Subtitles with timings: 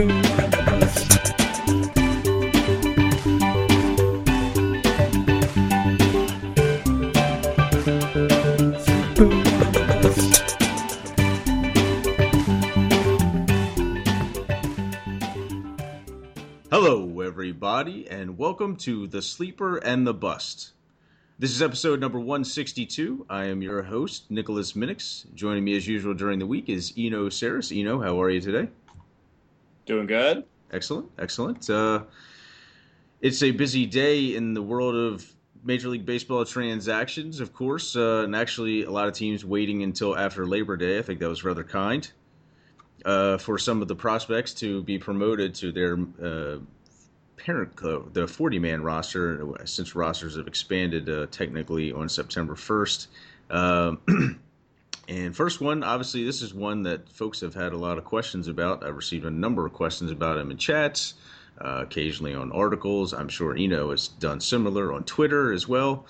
[0.00, 0.08] Hello,
[17.20, 20.70] everybody, and welcome to The Sleeper and the Bust.
[21.38, 23.26] This is episode number 162.
[23.28, 25.26] I am your host, Nicholas Minnix.
[25.34, 27.78] Joining me as usual during the week is Eno Sarris.
[27.78, 28.70] Eno, how are you today?
[29.90, 30.44] Doing good.
[30.70, 31.68] Excellent, excellent.
[31.68, 32.04] Uh,
[33.20, 35.28] it's a busy day in the world of
[35.64, 40.16] Major League Baseball transactions, of course, uh, and actually a lot of teams waiting until
[40.16, 41.00] after Labor Day.
[41.00, 42.08] I think that was rather kind
[43.04, 46.58] uh, for some of the prospects to be promoted to their uh,
[47.36, 53.08] parent club, the 40 man roster, since rosters have expanded uh, technically on September 1st.
[55.10, 58.46] And first one, obviously, this is one that folks have had a lot of questions
[58.46, 58.84] about.
[58.84, 61.14] I've received a number of questions about him in chats,
[61.60, 63.12] uh, occasionally on articles.
[63.12, 66.06] I'm sure Eno has done similar on Twitter as well.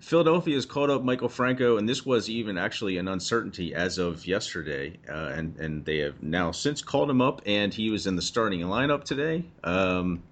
[0.00, 4.26] Philadelphia has called up Maikel Franco, and this was even actually an uncertainty as of
[4.26, 4.98] yesterday.
[5.08, 8.22] Uh, and and they have now since called him up, and he was in the
[8.22, 9.44] starting lineup today.
[9.62, 10.24] Um,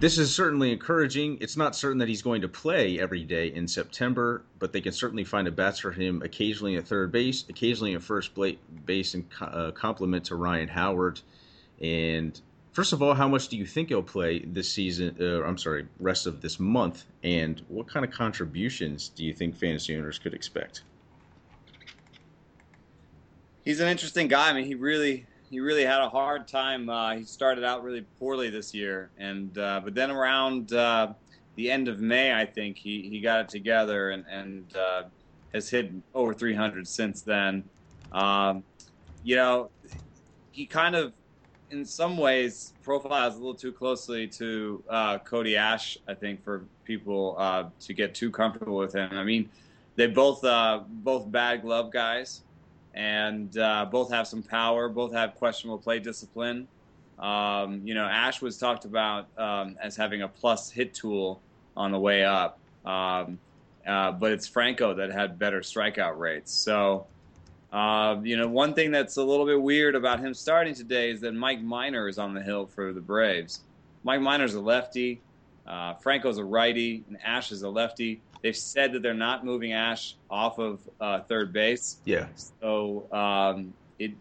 [0.00, 1.38] this is certainly encouraging.
[1.40, 4.92] It's not certain that he's going to play every day in September, but they can
[4.92, 8.32] certainly find a bats for him occasionally at third base, occasionally at first
[8.86, 11.20] base, in uh, complement to Ryan Howard.
[11.80, 12.40] And
[12.74, 15.16] First of all, how much do you think he'll play this season?
[15.20, 19.54] Uh, I'm sorry, rest of this month, and what kind of contributions do you think
[19.54, 20.82] fantasy owners could expect?
[23.64, 24.50] He's an interesting guy.
[24.50, 26.88] I mean, he really he really had a hard time.
[26.88, 31.12] Uh, he started out really poorly this year, and uh, but then around uh,
[31.56, 35.02] the end of May, I think he, he got it together and and uh,
[35.52, 37.64] has hit over 300 since then.
[38.12, 38.62] Um,
[39.22, 39.70] you know,
[40.52, 41.12] he kind of
[41.70, 45.98] in some ways profiles a little too closely to uh, Cody Asche.
[46.08, 49.10] I think for people uh, to get too comfortable with him.
[49.12, 49.48] I mean,
[49.96, 50.42] they both
[50.88, 52.42] both bad glove guys,
[52.94, 54.88] and uh, both have some power.
[54.88, 56.68] Both have questionable play discipline.
[57.18, 61.40] Um, you know, Asche was talked about um, as having a plus hit tool
[61.76, 63.38] on the way up, um,
[63.86, 66.52] uh, but it's Franco that had better strikeout rates.
[66.52, 67.06] So.
[67.72, 71.20] Uh, you know, one thing that's a little bit weird about him starting today is
[71.22, 73.62] that Mike Minor is on the hill for the Braves.
[74.04, 75.20] Mike Minor's a lefty,
[75.66, 78.20] uh, Franco's a righty, and Asche is a lefty.
[78.44, 81.96] They've said that they're not moving Asche off of uh, third base.
[82.04, 82.26] Yeah.
[82.60, 84.12] So um, it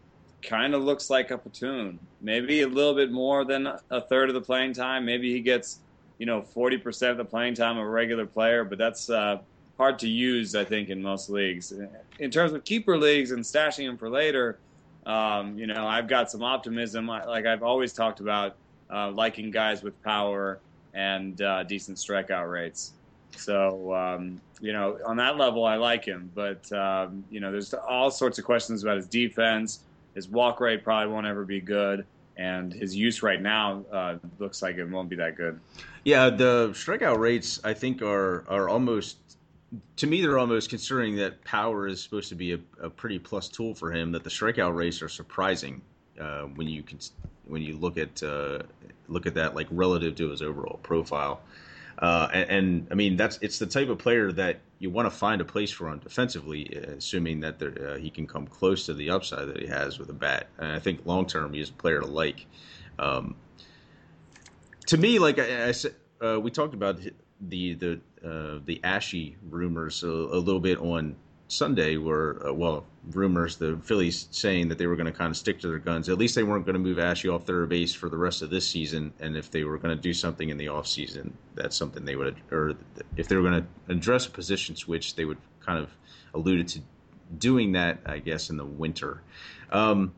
[0.41, 1.99] kind of looks like a platoon.
[2.21, 5.03] Maybe a little bit more than a third of the playing time.
[5.03, 5.79] Maybe he gets,
[6.19, 9.39] you know, 40% of the playing time of a regular player, but that's uh,
[9.77, 11.73] hard to use, I think, in most leagues.
[12.17, 14.57] In terms of keeper leagues and stashing them for later,
[15.05, 17.07] um, you know, I've got some optimism.
[17.07, 18.55] Like I've always talked about,
[18.89, 20.59] uh, liking guys with power
[20.93, 22.93] and uh, decent strikeout rates.
[23.35, 26.31] So, um, you know, on that level, I like him.
[26.33, 29.79] But, um, you know, there's all sorts of questions about his defense.
[30.15, 32.05] His walk rate probably won't ever be good.
[32.37, 35.59] And his use right now uh, looks like it won't be that good.
[36.03, 39.17] Yeah, the strikeout rates I think are are almost
[39.97, 43.47] to me, they're almost considering that power is supposed to be a, a pretty plus
[43.47, 44.11] tool for him.
[44.11, 45.81] That the strikeout rates are surprising
[46.19, 46.99] uh, when you can
[47.45, 48.59] when you look at uh,
[49.07, 51.41] look at that like relative to his overall profile.
[51.99, 55.11] Uh, and, and, I mean that's it's the type of player that you want to
[55.11, 56.65] find a place for on defensively,
[56.97, 60.09] assuming that there, uh, he can come close to the upside that he has with
[60.09, 60.47] a bat.
[60.57, 62.45] And I think long term he's a player to like.
[62.99, 63.35] Um,
[64.87, 66.99] to me, like I, I said, uh, we talked about
[67.39, 71.15] the the uh, the Ashy rumors a, a, little bit on
[71.47, 75.37] Sunday were uh, well rumors the Phillies saying that they were going to kind of
[75.37, 76.07] stick to their guns.
[76.07, 78.49] At least they weren't going to move Ashy off third base for the rest of
[78.49, 79.13] this season.
[79.19, 82.15] And if they were going to do something in the off season, that's something they
[82.15, 82.75] would or
[83.17, 85.89] if they were going to address a position switch, they would kind of
[86.33, 86.79] alluded to
[87.37, 89.21] doing that, I guess, in the winter.
[89.71, 90.13] Um,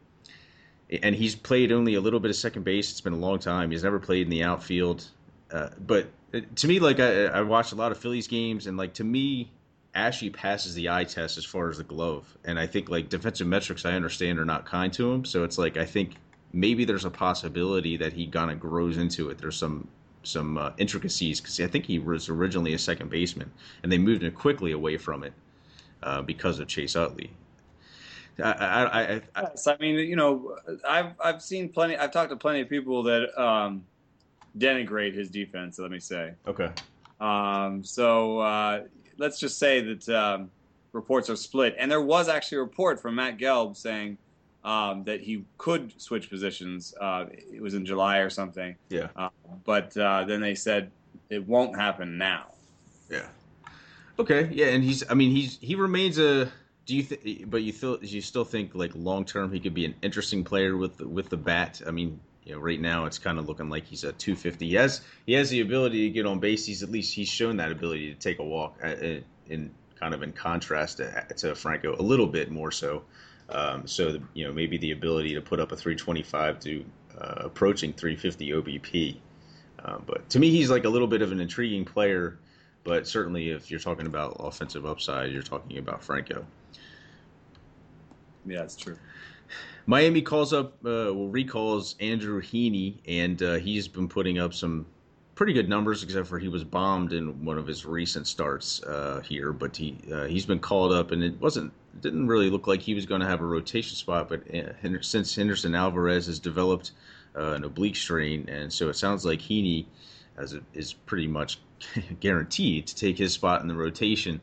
[1.01, 2.91] and he's played only a little bit of second base.
[2.91, 3.71] It's been a long time.
[3.71, 5.07] He's never played in the outfield.
[5.51, 6.07] Uh, but
[6.55, 9.51] to me, like I, I watched a lot of Phillies games, and like to me,
[9.95, 12.37] Ashy passes the eye test as far as the glove.
[12.43, 15.25] And I think like defensive metrics, I understand are not kind to him.
[15.25, 16.15] So it's like I think
[16.53, 19.37] maybe there's a possibility that he kind of grows into it.
[19.37, 19.87] There's some
[20.23, 23.51] some uh, intricacies because I think he was originally a second baseman,
[23.83, 25.33] and they moved him quickly away from it
[26.03, 27.31] uh, because of Chase Utley.
[28.43, 30.57] I, I, I, I, yes, I mean, you know,
[30.87, 31.95] I've I've seen plenty.
[31.95, 33.85] I've talked to plenty of people that um,
[34.57, 35.79] denigrate his defense.
[35.79, 36.33] Let me say.
[36.47, 36.69] Okay.
[37.21, 38.83] Um, so uh,
[39.17, 40.51] let's just say that um,
[40.91, 44.17] reports are split, and there was actually a report from Matt Gelb saying
[44.63, 46.93] um, that he could switch positions.
[46.99, 48.75] Uh, it was in July or something.
[48.89, 49.09] Yeah.
[49.15, 49.29] Uh,
[49.63, 50.91] but uh, then they said
[51.29, 52.47] it won't happen now.
[53.09, 53.27] Yeah.
[54.17, 54.49] Okay.
[54.51, 55.09] Yeah, and he's.
[55.09, 56.51] I mean, he's he remains a.
[56.85, 57.49] Do you think?
[57.49, 60.75] But you feel you still think like long term he could be an interesting player
[60.77, 61.81] with with the bat.
[61.85, 64.67] I mean, you know, right now it's kind of looking like he's a 250.
[64.67, 66.65] He has he has the ability to get on base.
[66.65, 68.77] He's at least he's shown that ability to take a walk.
[68.83, 73.03] Uh, uh, in kind of in contrast to, to Franco, a little bit more so.
[73.49, 76.85] Um, so the, you know maybe the ability to put up a 325 to
[77.19, 79.17] uh, approaching 350 OBP.
[79.83, 82.37] Um, but to me, he's like a little bit of an intriguing player.
[82.83, 86.45] But certainly, if you're talking about offensive upside, you're talking about Franco.
[88.45, 88.97] Yeah, that's true.
[89.87, 94.85] Miami calls up, uh, well, recalls Andrew Heaney, and uh, he's been putting up some
[95.35, 99.21] pretty good numbers, except for he was bombed in one of his recent starts uh,
[99.23, 99.53] here.
[99.53, 101.71] But he uh, he's been called up, and it wasn't
[102.01, 104.29] didn't really look like he was going to have a rotation spot.
[104.29, 106.91] But uh, since Henderson Alvarez has developed
[107.35, 109.85] uh, an oblique strain, and so it sounds like Heaney
[110.37, 111.59] as a, is pretty much
[112.19, 114.41] guaranteed to take his spot in the rotation.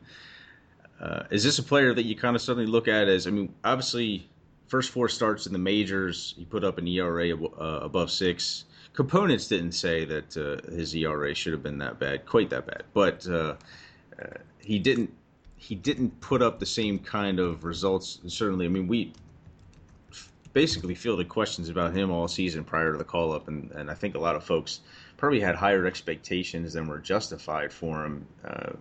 [1.01, 3.27] Uh, is this a player that you kind of suddenly look at as?
[3.27, 4.29] I mean, obviously,
[4.67, 8.65] first four starts in the majors, he put up an ERA uh, above six.
[8.93, 12.83] Components didn't say that uh, his ERA should have been that bad, quite that bad,
[12.93, 13.55] but uh,
[14.21, 14.25] uh,
[14.59, 15.13] he didn't.
[15.55, 18.19] He didn't put up the same kind of results.
[18.27, 19.13] Certainly, I mean, we
[20.53, 23.95] basically fielded questions about him all season prior to the call up, and, and I
[23.95, 24.81] think a lot of folks
[25.17, 28.27] probably had higher expectations than were justified for him.
[28.45, 28.73] Uh,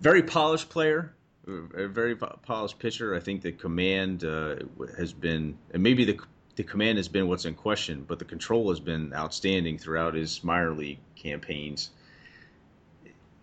[0.00, 1.14] very polished player,
[1.46, 3.14] a very polished pitcher.
[3.14, 4.56] I think the command uh,
[4.96, 6.18] has been, and maybe the
[6.54, 10.44] the command has been what's in question, but the control has been outstanding throughout his
[10.44, 11.90] minor league campaigns.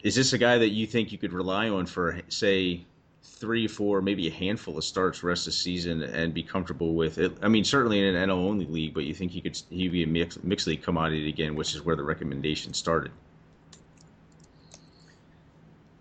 [0.03, 2.85] Is this a guy that you think you could rely on for, say,
[3.23, 7.17] three, four, maybe a handful of starts rest of the season and be comfortable with
[7.17, 7.35] it?
[7.41, 10.03] I mean, certainly in an NL only league, but you think he could he be
[10.03, 13.11] a mix, mixed league commodity again, which is where the recommendation started.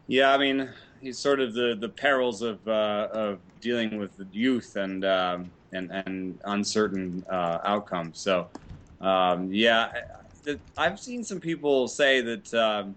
[0.06, 0.69] Yeah, I mean,
[1.00, 5.91] he's sort of the the perils of uh, of dealing with youth and um, and
[5.91, 8.21] and uncertain uh, outcomes.
[8.21, 8.49] So,
[9.00, 9.91] um, yeah,
[10.77, 12.97] I've seen some people say that um,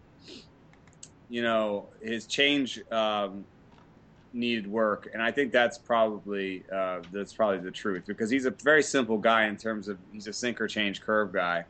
[1.29, 3.45] you know his change um,
[4.33, 8.55] needed work, and I think that's probably uh, that's probably the truth because he's a
[8.63, 11.65] very simple guy in terms of he's a sinker change curve guy,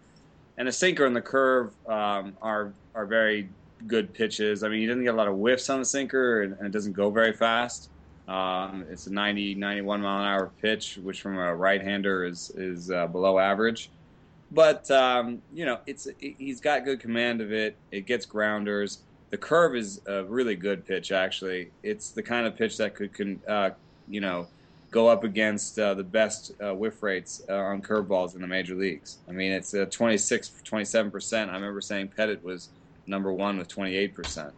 [0.58, 3.50] and a sinker and the curve um, are are very
[3.88, 4.64] good pitches.
[4.64, 6.72] I mean, he doesn't get a lot of whiffs on the sinker, and, and it
[6.72, 7.90] doesn't go very fast.
[8.28, 12.92] Um, it's a 90, 91 mile an hour pitch, which from a right-hander is is
[12.92, 13.90] uh, below average.
[14.52, 17.76] But um, you know, it's it, he's got good command of it.
[17.92, 19.00] It gets grounders.
[19.32, 21.12] The curve is a really good pitch.
[21.12, 23.72] Actually, it's the kind of pitch that could, can, uh,
[24.10, 24.48] you know,
[24.92, 28.76] go up against uh, the best uh, whiff rates uh, on curveballs in the major
[28.76, 29.20] leagues.
[29.30, 31.50] I mean, it's a 26, 27 percent.
[31.50, 32.70] I remember saying Pettitte was
[33.08, 34.54] number one with 28 percent.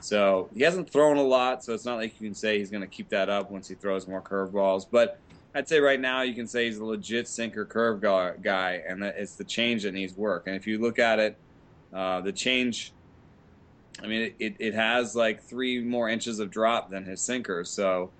[0.00, 2.82] So he hasn't thrown a lot, so it's not like you can say he's going
[2.82, 4.86] to keep that up once he throws more curveballs.
[4.90, 5.18] But
[5.54, 9.36] I'd say right now you can say he's a legit sinker curve guy, and it's
[9.36, 10.46] the change that needs work.
[10.46, 11.38] And if you look at it,
[11.94, 12.92] uh, the change,
[14.02, 17.64] I mean, it, it has like three more inches of drop than his sinker.
[17.64, 18.10] So,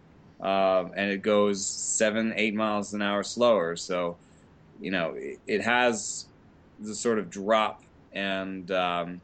[0.40, 3.76] um, and it goes seven, eight miles an hour slower.
[3.76, 4.16] So,
[4.80, 6.26] you know, it, it has
[6.80, 9.20] the sort of drop and um,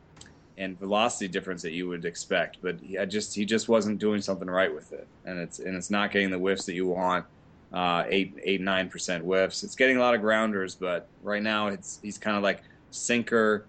[0.58, 2.58] and velocity difference that you would expect.
[2.62, 5.76] But he, I just he just wasn't doing something right with it, and it's and
[5.76, 7.24] it's not getting the whiffs that you want.
[7.72, 9.62] Uh, eight eight nine percent whiffs.
[9.62, 13.66] It's getting a lot of grounders, but right now it's he's kind of like sinker,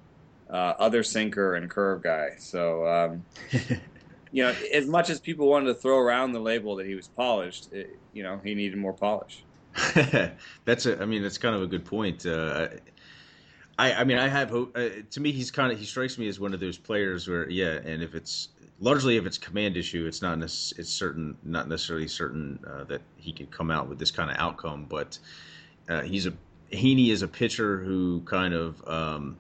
[0.50, 2.32] uh, other sinker, and curve guy.
[2.38, 2.88] So.
[2.88, 3.25] Um,
[4.34, 7.08] you know, as much as people wanted to throw around the label that he was
[7.08, 9.44] polished, it, you know, he needed more polish.
[10.66, 12.25] that's a, I mean, that's kind of a good point.
[12.25, 12.70] Uh,
[13.77, 14.77] I, I mean, I have hope.
[14.77, 17.50] Uh, to me, he's kind of he strikes me as one of those players where,
[17.50, 18.50] yeah, and if it's
[18.80, 23.01] largely if it's command issue, it's not nec- it's certain not necessarily certain uh, that
[23.18, 24.86] he can come out with this kind of outcome.
[24.88, 25.18] But
[25.89, 26.34] uh, he's a
[26.72, 29.38] Heaney is a pitcher who kind of, um,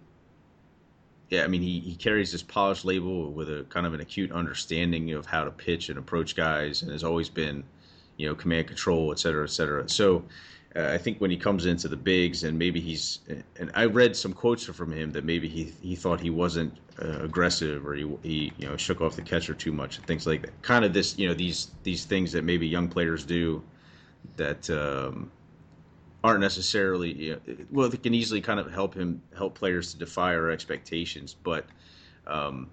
[1.29, 4.31] yeah, I mean, he he carries this polished label with a kind of an acute
[4.31, 7.63] understanding of how to pitch and approach guys, and has always been,
[8.17, 9.87] you know, command control, et cetera, et cetera.
[9.89, 10.25] So
[10.75, 13.19] uh, I think when he comes into the bigs and maybe he's
[13.57, 17.19] and I read some quotes from him that maybe he he thought he wasn't uh,
[17.21, 20.41] aggressive or he he you know shook off the catcher too much and things like
[20.41, 20.61] that.
[20.63, 23.61] Kind of this you know these these things that maybe young players do
[24.37, 25.31] that um,
[26.23, 29.99] aren't necessarily you know, well they can easily kind of help him help players to
[29.99, 31.65] defy our expectations, but.
[32.25, 32.69] Um,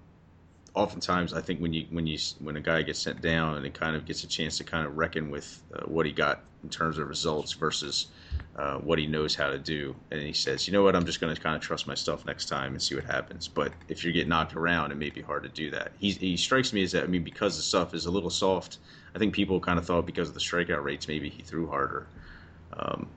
[0.73, 3.73] oftentimes I think when you when you when a guy gets sent down and it
[3.73, 6.69] kind of gets a chance to kind of reckon with uh, what he got in
[6.69, 8.07] terms of results versus
[8.55, 11.21] uh, what he knows how to do, and he says, you know what, I'm just
[11.21, 13.47] going to kind of trust my stuff next time and see what happens.
[13.47, 15.93] But if you get knocked around, it may be hard to do that.
[15.99, 17.03] He he strikes me as that.
[17.03, 18.79] I mean, because the stuff is a little soft.
[19.15, 22.07] I think people kind of thought because of the strikeout rates, maybe he threw harder.
[22.73, 23.07] Um,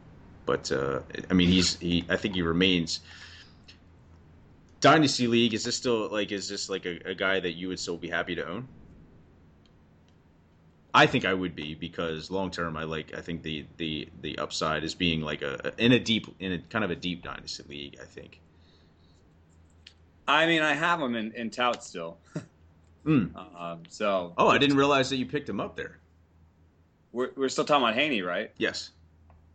[0.46, 2.04] but uh, I mean, he's he.
[2.08, 3.00] I think he remains
[4.80, 5.54] dynasty league.
[5.54, 6.32] Is this still like?
[6.32, 8.68] Is this like a, a guy that you would still be happy to own?
[10.96, 13.12] I think I would be because long term, I like.
[13.18, 16.58] I think the the the upside is being like a in a deep in a
[16.58, 17.98] kind of a deep dynasty league.
[18.00, 18.40] I think.
[20.26, 22.18] I mean, I have him in, in tout still.
[23.06, 23.34] mm.
[23.60, 24.32] um, so.
[24.38, 25.98] Oh, I didn't realize that you picked him up there.
[27.12, 28.52] We're we're still talking about Haney, right?
[28.56, 28.90] Yes.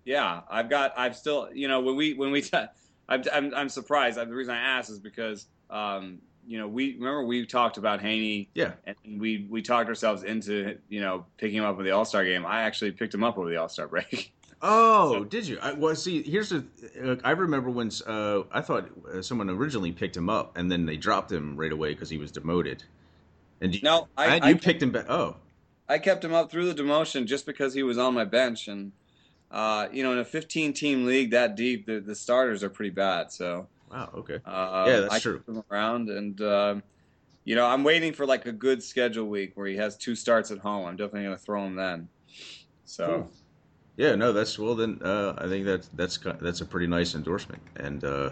[0.03, 0.93] Yeah, I've got.
[0.97, 1.49] I've still.
[1.53, 2.41] You know, when we when we.
[2.41, 2.57] T-
[3.09, 4.17] I'm, I'm I'm surprised.
[4.17, 6.19] The reason I asked is because um,
[6.49, 8.49] you know, we remember we talked about Haney.
[8.55, 8.71] Yeah.
[8.83, 12.25] And we we talked ourselves into you know picking him up with the All Star
[12.25, 12.43] game.
[12.43, 14.33] I actually picked him up over the All Star break.
[14.61, 15.57] Oh, so, did you?
[15.61, 16.65] I, well, see, here's the.
[17.01, 20.85] Uh, I remember when uh, I thought uh, someone originally picked him up, and then
[20.85, 22.83] they dropped him right away because he was demoted.
[23.61, 25.09] And you, no, I, you I picked kept, him back.
[25.09, 25.37] Oh,
[25.87, 28.91] I kept him up through the demotion just because he was on my bench, and
[29.49, 32.91] uh, you know, in a 15 team league that deep, the, the starters are pretty
[32.91, 33.31] bad.
[33.31, 34.09] So Wow.
[34.15, 34.39] Okay.
[34.45, 35.43] Uh, yeah, that's I true.
[35.47, 36.83] Him around, and um,
[37.43, 40.51] you know, I'm waiting for like a good schedule week where he has two starts
[40.51, 40.85] at home.
[40.85, 42.07] I'm definitely going to throw him then.
[42.85, 43.07] So.
[43.07, 43.31] Cool.
[43.97, 44.15] Yeah.
[44.15, 44.31] No.
[44.31, 44.75] That's well.
[44.75, 48.29] Then uh, I think that that's that's a pretty nice endorsement, and uh,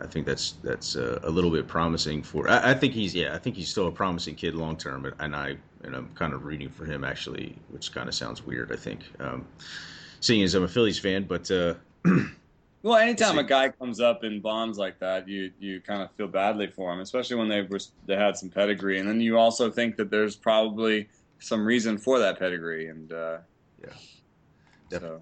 [0.00, 2.48] I think that's that's uh, a little bit promising for.
[2.48, 3.34] I, I, think he's yeah.
[3.34, 6.44] I think he's still a promising kid long term, and I and I'm kind of
[6.44, 8.72] rooting for him actually, which kind of sounds weird.
[8.72, 9.46] I think, um,
[10.20, 11.50] seeing as I'm a Phillies fan, but.
[11.50, 11.74] Uh,
[12.84, 16.28] Well, anytime a guy comes up in bombs like that, you you kind of feel
[16.28, 19.70] badly for him, especially when they were they had some pedigree, and then you also
[19.70, 23.38] think that there's probably some reason for that pedigree, and uh,
[23.82, 23.88] yeah,
[24.90, 25.20] definitely.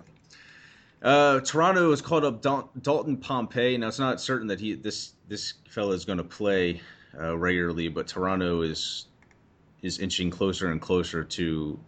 [1.01, 1.09] So.
[1.09, 3.77] Uh, Toronto has called up Dal- Dalton Pompey.
[3.79, 6.81] Now it's not certain that he this this fellow is going to play
[7.17, 9.07] uh, regularly, but Toronto is
[9.83, 11.79] is inching closer and closer to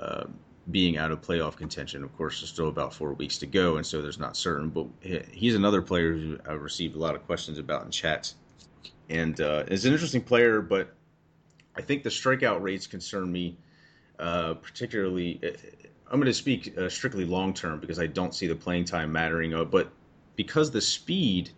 [0.00, 0.24] uh,
[0.70, 2.04] being out of playoff contention.
[2.04, 4.68] Of course, there's still about four weeks to go, and so there's not certain.
[4.68, 4.86] But
[5.30, 8.34] he's another player who I've received a lot of questions about in chats,
[9.08, 10.60] and uh, is an interesting player.
[10.60, 10.94] But
[11.76, 13.56] I think the strikeout rates concern me,
[14.18, 15.40] uh, particularly.
[15.42, 15.56] Uh,
[16.10, 19.12] I'm going to speak uh, strictly long term because I don't see the playing time
[19.12, 19.54] mattering.
[19.54, 19.90] Uh, but
[20.36, 21.50] because the speed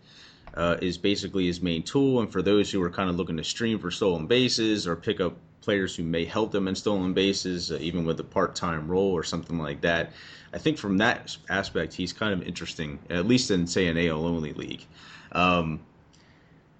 [0.55, 3.43] uh, is basically his main tool, and for those who are kind of looking to
[3.43, 7.71] stream for stolen bases or pick up players who may help them in stolen bases,
[7.71, 10.11] uh, even with a part-time role or something like that.
[10.53, 14.25] I think from that aspect, he's kind of interesting, at least in say an AL
[14.25, 14.85] only league.
[15.31, 15.79] Um,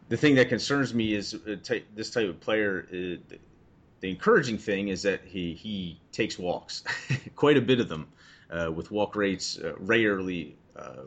[0.09, 2.85] the thing that concerns me is uh, t- this type of player.
[2.91, 3.35] Uh,
[4.01, 6.83] the encouraging thing is that he he takes walks,
[7.35, 8.07] quite a bit of them,
[8.49, 11.03] uh, with walk rates uh, rarely uh,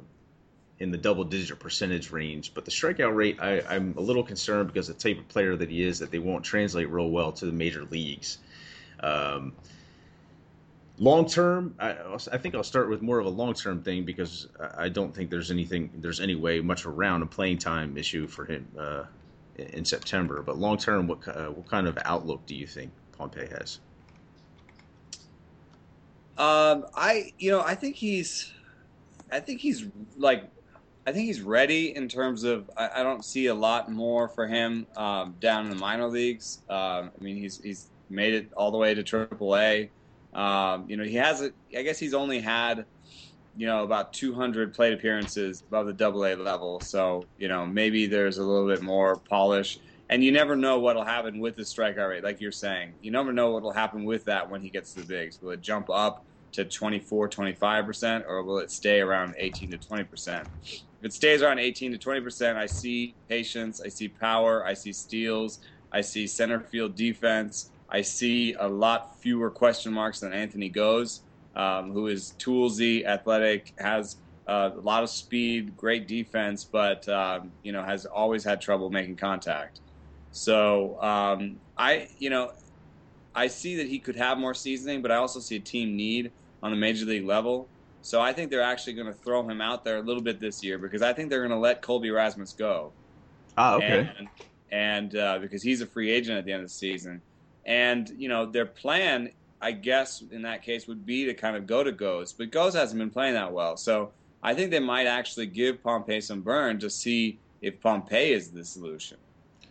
[0.81, 2.53] in the double digit percentage range.
[2.55, 5.71] But the strikeout rate, I, am a little concerned because the type of player that
[5.71, 8.39] he is, that they won't translate real well to the major leagues.
[9.01, 9.53] Um,
[10.99, 11.97] long term, I,
[12.33, 15.31] I, think I'll start with more of a long term thing because I don't think
[15.31, 19.05] there's anything, there's any way much around a playing time issue for him uh,
[19.57, 20.43] in September.
[20.43, 23.79] But long term, what uh, what kind of outlook do you think Pompey has?
[26.37, 28.53] Um, I you know I think he's
[29.31, 30.51] I think he's like
[31.07, 32.71] I think he's ready in terms of.
[32.77, 36.63] I, I don't see a lot more for him um, down in the minor leagues.
[36.69, 39.91] Um, I mean, he's he's made it all the way to AAA.
[40.33, 41.43] Um, you know, he has.
[41.77, 42.87] I guess he's only had,
[43.57, 46.81] you know, about 200 plate appearances above the Double A level.
[46.81, 49.79] So you know, maybe there's a little bit more polish.
[50.11, 52.93] And you never know what'll happen with the strikeout rate, like you're saying.
[53.01, 55.41] You never know what'll happen with that when he gets to the bigs.
[55.41, 60.47] Will it jump up to 24, 25%, or will it stay around 18 to 20%?
[61.05, 64.73] If it stays around 18 to 20 percent, I see patience, I see power, I
[64.73, 65.59] see steals,
[65.93, 67.69] I see center field defense.
[67.91, 71.21] I see a lot fewer question marks than Anthony Gose,
[71.55, 74.17] um, who is toolsy, athletic, has
[74.49, 78.89] uh, a lot of speed, great defense, but um, you know has always had trouble
[78.89, 79.81] making contact.
[80.31, 82.53] So um, I, you know,
[83.35, 86.33] I see that he could have more seasoning, but I also see a team need
[86.63, 87.69] on the major league level.
[88.05, 90.63] So I think they're actually going to throw him out there a little bit this
[90.63, 92.93] year because I think they're going to let Colby Rasmus go.
[93.57, 94.11] Ah, okay.
[94.19, 94.29] And,
[94.71, 97.23] and uh, because he's a free agent at the end of the season,
[97.65, 99.31] and you know their plan,
[99.63, 102.75] I guess in that case would be to kind of go to Gose, but Gose
[102.75, 103.79] hasn't been playing that well.
[103.79, 108.51] So I think they might actually give Pompey some burn to see if Pompey is
[108.51, 109.17] the solution.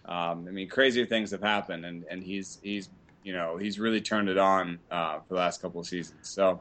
[0.05, 2.89] Um, I mean, crazier things have happened, and, and he's he's
[3.23, 6.27] you know he's really turned it on uh, for the last couple of seasons.
[6.27, 6.59] So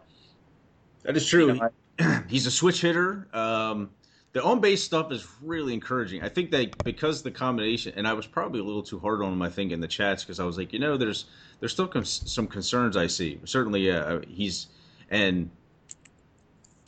[1.02, 1.48] that is true.
[1.48, 1.68] You know,
[1.98, 3.28] I, he's a switch hitter.
[3.32, 3.90] Um,
[4.32, 6.22] the on base stuff is really encouraging.
[6.22, 9.32] I think that because the combination, and I was probably a little too hard on
[9.32, 11.26] him, I think, in the chats because I was like, you know, there's
[11.60, 13.38] there's still some concerns I see.
[13.44, 14.68] Certainly, uh, he's
[15.10, 15.50] and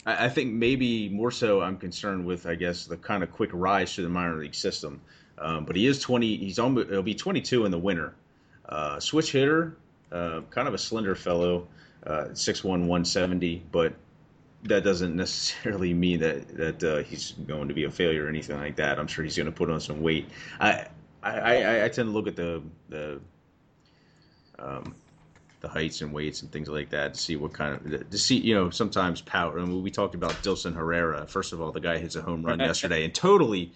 [0.06, 3.50] I, I, think maybe more so I'm concerned with, I guess, the kind of quick
[3.52, 5.00] rise to the minor league system.
[5.37, 6.37] Um, but he is 20.
[6.37, 6.88] He's almost.
[6.88, 8.14] He'll be 22 in the winter.
[8.66, 9.76] Uh, switch hitter,
[10.11, 11.66] uh, kind of a slender fellow,
[12.06, 13.94] uh, 6'1", 170, but
[14.64, 18.56] that doesn't necessarily mean that that uh, he's going to be a failure or anything
[18.56, 18.99] like that.
[18.99, 20.28] I'm sure he's going to put on some weight.
[20.61, 20.87] I
[21.23, 23.21] I, I tend to look at the the
[24.59, 24.94] um,
[25.61, 28.37] the heights and weights and things like that to see what kind of to see
[28.37, 29.59] you know sometimes power.
[29.59, 31.26] I mean, we talked about Dilson Herrera.
[31.26, 33.73] First of all, the guy hits a home run yesterday and totally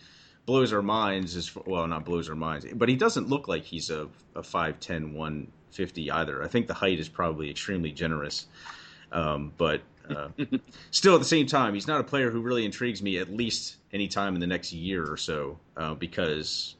[0.47, 1.37] blows our minds.
[1.37, 5.12] As well, not blows our minds, but he doesn't look like he's a a 5'10",
[5.12, 6.42] 150 either.
[6.42, 8.47] I think the height is probably extremely generous.
[9.11, 10.28] Um, but uh,
[10.90, 13.76] still, at the same time, he's not a player who really intrigues me at least
[13.92, 16.76] any time in the next year or so uh, because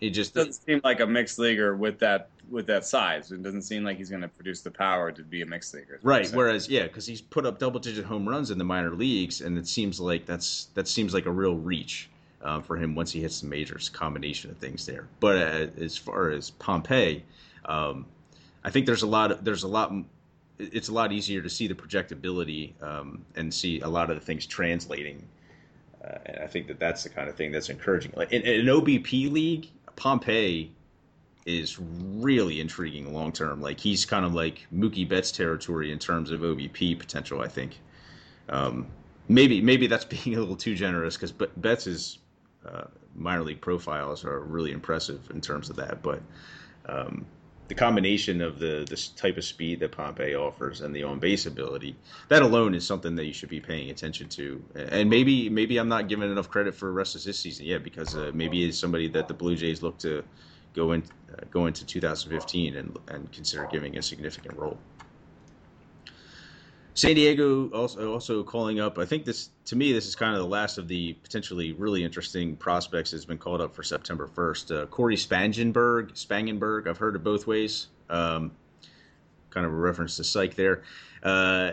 [0.00, 3.32] it just doesn't seem like a mixed leaguer with that with that size.
[3.32, 5.98] It doesn't seem like he's going to produce the power to be a mixed leaguer.
[6.02, 6.28] Right.
[6.28, 9.56] Whereas, yeah, because he's put up double digit home runs in the minor leagues, and
[9.56, 12.10] it seems like that's that seems like a real reach.
[12.42, 15.08] Uh, for him once he hits the majors, combination of things there.
[15.18, 17.24] But uh, as far as Pompey,
[17.64, 18.04] um,
[18.62, 19.94] I think there's a lot of there's a lot
[20.58, 24.24] it's a lot easier to see the projectability um, and see a lot of the
[24.24, 25.26] things translating.
[26.02, 28.12] Uh, and I think that that's the kind of thing that's encouraging.
[28.14, 30.72] Like in, in an OBP league, Pompey
[31.46, 33.60] is really intriguing long term.
[33.60, 37.40] Like he's kind of like Mookie Betts territory in terms of OBP potential.
[37.40, 37.80] I think.
[38.48, 38.86] Um,
[39.28, 42.18] maybe maybe that's being a little too generous because Betts'
[42.66, 42.84] uh,
[43.14, 46.22] minor league profiles are really impressive in terms of that, but.
[46.86, 47.24] Um,
[47.74, 51.46] the combination of the this type of speed that Pompey offers and the on base
[51.46, 51.96] ability,
[52.28, 54.62] that alone is something that you should be paying attention to.
[54.74, 57.82] And maybe maybe I'm not giving enough credit for the rest of this season yet
[57.82, 60.22] because uh, maybe it's somebody that the Blue Jays look to
[60.74, 64.78] go in uh, go into 2015 and and consider giving a significant role.
[66.94, 68.98] San Diego also also calling up.
[68.98, 72.04] I think this to me this is kind of the last of the potentially really
[72.04, 74.82] interesting prospects that's been called up for September 1st.
[74.82, 76.86] Uh, Cory Spangenberg, Spangenberg.
[76.86, 77.88] I've heard it both ways.
[78.08, 78.52] Um,
[79.50, 80.82] kind of a reference to Psych there.
[81.22, 81.72] Uh,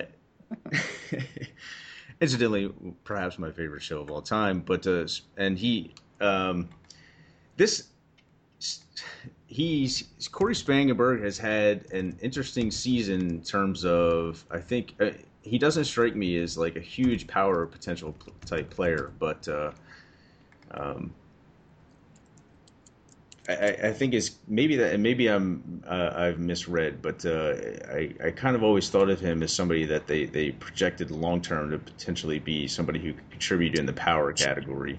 [2.22, 4.62] incidentally, perhaps my favorite show of all time.
[4.62, 5.06] But uh,
[5.38, 6.68] and he um,
[7.58, 7.90] this
[9.52, 15.10] he's Cory Spangenberg has had an interesting season in terms of I think uh,
[15.42, 19.72] he doesn't strike me as like a huge power potential type player, but uh,
[20.72, 21.14] um,
[23.50, 27.56] I, I, think is maybe that maybe I'm uh, I've misread, but uh,
[27.92, 31.42] I, I kind of always thought of him as somebody that they, they projected long
[31.42, 34.98] term to potentially be somebody who could contribute in the power category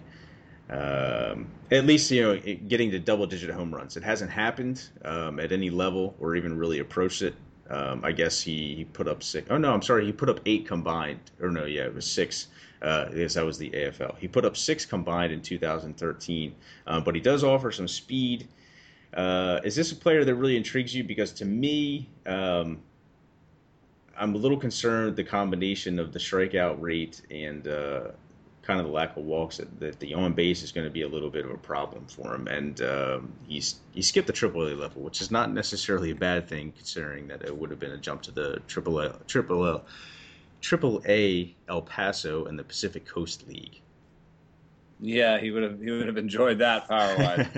[0.70, 3.96] um, at least you know getting to double digit home runs.
[3.96, 7.34] It hasn't happened um, at any level or even really approached it.
[7.70, 9.48] Um, I guess he, he, put up six.
[9.50, 10.04] Oh no, I'm sorry.
[10.04, 11.20] He put up eight combined.
[11.40, 12.48] Or no, yeah, it was six.
[12.82, 14.18] Uh, I guess that was the AFL.
[14.18, 16.54] He put up six combined in 2013.
[16.86, 18.46] Uh, but he does offer some speed.
[19.14, 21.04] Uh, is this a player that really intrigues you?
[21.04, 22.82] Because to me, um,
[24.16, 28.08] I'm a little concerned the combination of the strikeout rate and uh,
[28.62, 31.02] kind of the lack of walks that, that the on base is going to be
[31.02, 32.46] a little bit of a problem for him.
[32.46, 36.48] And um, he's he skipped the Triple A level, which is not necessarily a bad
[36.48, 39.82] thing considering that it would have been a jump to the Triple A Triple A
[40.60, 43.80] Triple A El Paso and the Pacific Coast League.
[45.00, 47.48] Yeah, he would have he would have enjoyed that power wise.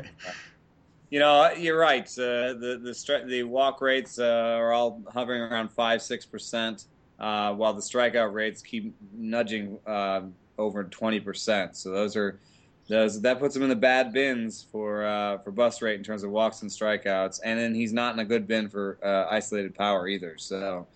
[1.10, 2.08] you know, you're right.
[2.18, 6.86] Uh, the the the walk rates uh, are all hovering around five six percent,
[7.18, 11.76] uh, while the strikeout rates keep nudging um, over 20%.
[11.76, 12.38] So those are
[12.86, 16.22] those that puts him in the bad bins for uh, for bust rate in terms
[16.22, 19.74] of walks and strikeouts, and then he's not in a good bin for uh, isolated
[19.74, 20.36] power either.
[20.36, 20.86] So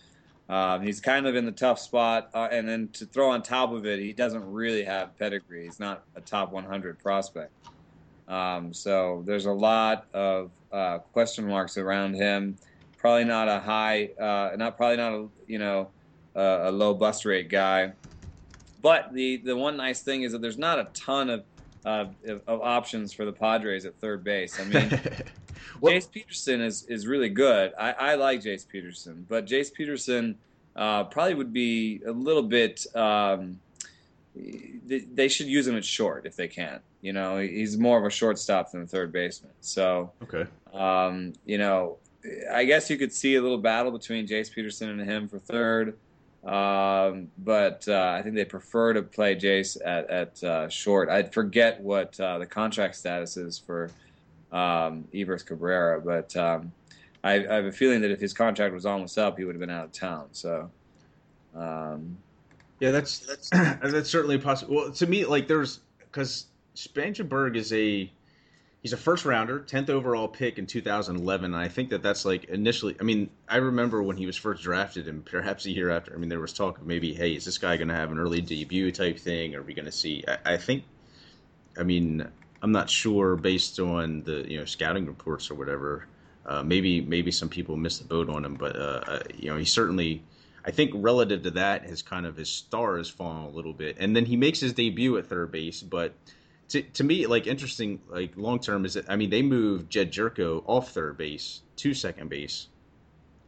[0.51, 2.31] um, he's kind of in the tough spot.
[2.35, 5.65] Uh, and then to throw on top of it, he doesn't really have pedigree.
[5.65, 7.53] He's not a top 100 prospect.
[8.29, 12.57] Um, so there's a lot of uh, question marks around him.
[12.99, 15.89] Probably not a high, uh, not probably not a you know
[16.35, 17.93] a low bust rate guy.
[18.81, 21.45] But the the one nice thing is that there's not a ton of
[21.85, 22.07] uh,
[22.47, 24.61] of options for the Padres at third base.
[24.61, 25.01] I mean,
[25.81, 27.73] well, Jace Peterson is is really good.
[27.79, 30.37] I, I like Jace Peterson, but Jace Peterson
[30.77, 32.87] uh, probably would be a little bit.
[32.95, 33.59] Um,
[34.35, 36.81] they, they should use him at short if they can.
[37.01, 39.53] You know, he's more of a shortstop than a third baseman.
[39.61, 41.97] So, okay, um, you know,
[42.53, 45.97] I guess you could see a little battle between Jace Peterson and him for third.
[46.45, 51.09] Um, but uh, I think they prefer to play Jace at, at uh, short.
[51.09, 53.91] I forget what uh, the contract status is for
[54.53, 56.73] um, Everth Cabrera, but um,
[57.25, 59.61] I, I, have a feeling that if his contract was almost up, he would have
[59.61, 60.29] been out of town.
[60.33, 60.71] So,
[61.55, 62.17] um,
[62.81, 63.51] yeah, that's that's
[63.83, 64.77] that's certainly possible.
[64.77, 66.47] Well, to me, like there's because
[66.77, 68.11] Spangenberg is a
[68.83, 71.55] he's a first rounder, tenth overall pick in 2011.
[71.55, 72.97] And I think that that's like initially.
[73.01, 76.15] I mean, I remember when he was first drafted, and perhaps a year after.
[76.15, 78.19] I mean, there was talk of maybe, hey, is this guy going to have an
[78.19, 79.55] early debut type thing?
[79.55, 80.25] Are we going to see?
[80.27, 80.85] I, I, think.
[81.79, 82.27] I mean,
[82.63, 86.07] I'm not sure based on the you know scouting reports or whatever.
[86.47, 89.57] Uh, maybe maybe some people missed the boat on him, but uh, uh, you know
[89.57, 90.23] he certainly.
[90.65, 93.97] I think relative to that, his kind of his star has fallen a little bit,
[94.01, 96.13] and then he makes his debut at third base, but
[96.69, 100.13] to, to me, like interesting, like long term is that I mean they moved Jedd
[100.13, 102.69] Gyorko off third base to second base,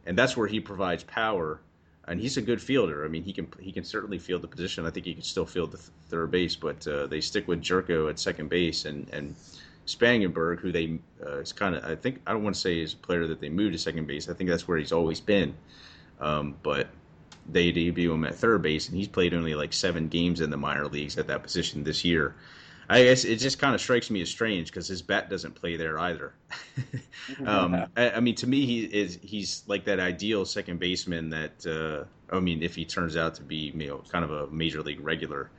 [0.05, 1.61] and that's where he provides power,
[2.07, 3.05] and he's a good fielder.
[3.05, 4.85] I mean he can he can certainly field the position.
[4.85, 7.61] I think he can still field the th- third base, but uh, they stick with
[7.61, 9.35] Gyorko at second base and and
[9.85, 12.93] Spangenberg, who they uh, is kind of I think I don't want to say is
[12.93, 14.29] a player that they moved to second base.
[14.29, 15.53] I think that's where he's always been,
[16.19, 16.87] um, but
[17.47, 20.57] they debut him at third base, and he's played only like seven games in the
[20.57, 22.35] minor leagues at that position this year.
[22.91, 25.77] I guess it just kind of strikes me as strange because his bat doesn't play
[25.77, 26.33] there either.
[27.45, 31.65] um, I, I, mean, to me, he is he's like that ideal second baseman that
[31.65, 34.81] uh, I mean, if he turns out to be you know kind of a major
[34.81, 35.49] league regular,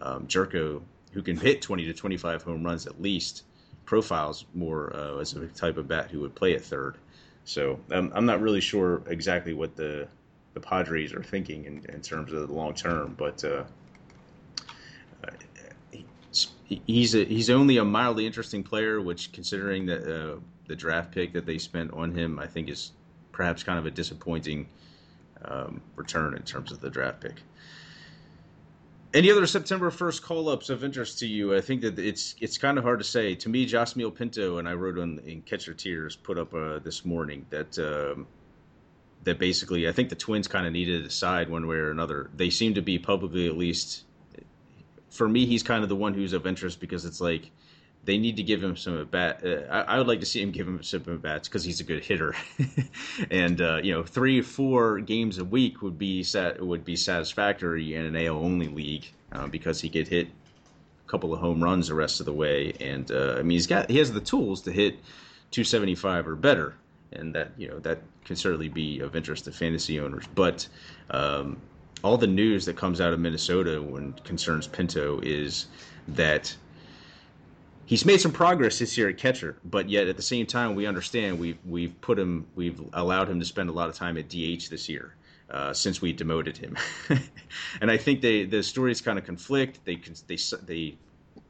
[0.00, 0.80] um, Gyorko
[1.12, 3.44] who can hit 20 to 25 home runs at least
[3.84, 6.96] profiles more uh, as a type of bat who would play at third.
[7.44, 10.08] So um, I'm not really sure exactly what the
[10.54, 13.64] the Padres are thinking in, in terms of the long term, but uh,
[16.68, 21.32] he's a, he's only a mildly interesting player, which considering the uh, the draft pick
[21.32, 22.92] that they spent on him, I think is
[23.32, 24.68] perhaps kind of a disappointing
[25.44, 27.42] um, return in terms of the draft pick.
[29.14, 31.56] Any other September first call ups of interest to you?
[31.56, 33.34] I think that it's it's kind of hard to say.
[33.36, 37.06] To me, Josmil Pinto and I wrote on in Catcher Tiers put up uh, this
[37.06, 38.26] morning that um,
[39.24, 42.28] that basically I think the Twins kind of needed to decide one way or another.
[42.36, 44.04] They seem to be publicly at least
[45.10, 47.50] for me, he's kind of the one who's of interest because it's like
[48.04, 49.42] they need to give him some at bat.
[49.44, 51.80] Uh, I, I, would like to see him give him some at bats because he's
[51.80, 52.34] a good hitter,
[53.30, 57.94] and uh, you know, three four games a week would be sat would be satisfactory
[57.94, 61.88] in an AL only league uh, because he could hit a couple of home runs
[61.88, 64.62] the rest of the way, and uh, I mean he's got he has the tools
[64.62, 64.94] to hit
[65.50, 66.74] 275 or better,
[67.12, 70.66] and that you know that can certainly be of interest to fantasy owners, but.
[71.10, 71.60] Um,
[72.02, 75.66] all the news that comes out of Minnesota when concerns Pinto is
[76.08, 76.56] that
[77.86, 80.86] he's made some progress this year at catcher, but yet at the same time we
[80.86, 84.28] understand we've we've put him we've allowed him to spend a lot of time at
[84.28, 85.14] DH this year.
[85.50, 86.76] Uh, since we demoted him,
[87.80, 89.80] and I think they the stories kind of conflict.
[89.86, 90.98] They they they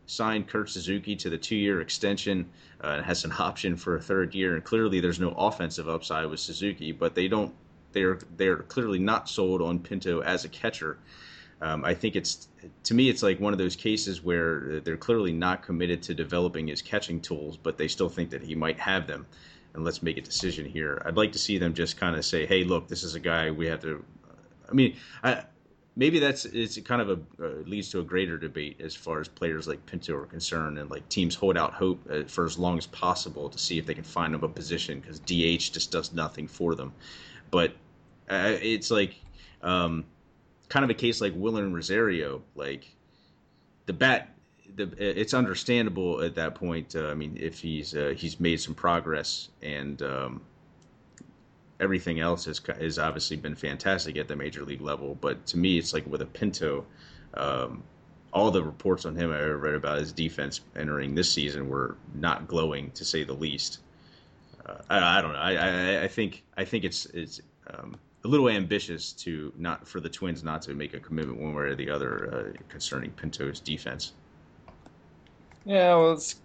[0.07, 2.49] signed Kurt Suzuki to the two-year extension
[2.83, 4.55] uh, and has an option for a third year.
[4.55, 7.53] And clearly, there's no offensive upside with Suzuki, but they don't
[7.93, 10.99] they're they're clearly not sold on Pinto as a catcher.
[11.61, 12.49] Um, I think it's
[12.85, 16.69] to me it's like one of those cases where they're clearly not committed to developing
[16.69, 19.27] his catching tools, but they still think that he might have them.
[19.75, 21.03] And let's make a decision here.
[21.05, 23.51] I'd like to see them just kind of say, "Hey, look, this is a guy
[23.51, 24.05] we have to."
[24.69, 25.45] I mean, I,
[25.97, 29.29] maybe that's it's kind of a uh, leads to a greater debate as far as
[29.29, 32.79] players like Pinto are concerned, and like teams hold out hope uh, for as long
[32.79, 36.13] as possible to see if they can find him a position because DH just does
[36.13, 36.93] nothing for them
[37.51, 37.73] but
[38.29, 39.17] uh, it's like
[39.63, 40.05] um,
[40.69, 42.43] kind of a case like Wilin Rosario.
[42.55, 42.95] Like
[43.87, 44.35] the bat,
[44.75, 46.95] the it's understandable at that point.
[46.95, 50.41] Uh, I mean, if he's uh, he's made some progress and um,
[51.81, 55.17] everything else has has obviously been fantastic at the major league level.
[55.21, 56.87] But to me, it's like with a Pinto.
[57.35, 57.83] Um,
[58.33, 61.97] all the reports on him I ever read about his defense entering this season were
[62.15, 63.79] not glowing, to say the least.
[64.91, 65.39] I, I, don't know.
[65.39, 70.01] I, I, I, think I think it's it's um, a little ambitious to not for
[70.01, 73.61] the Twins not to make a commitment one way or the other uh, concerning Pinto's
[73.61, 74.13] defense.
[75.65, 76.37] Yeah, well, it's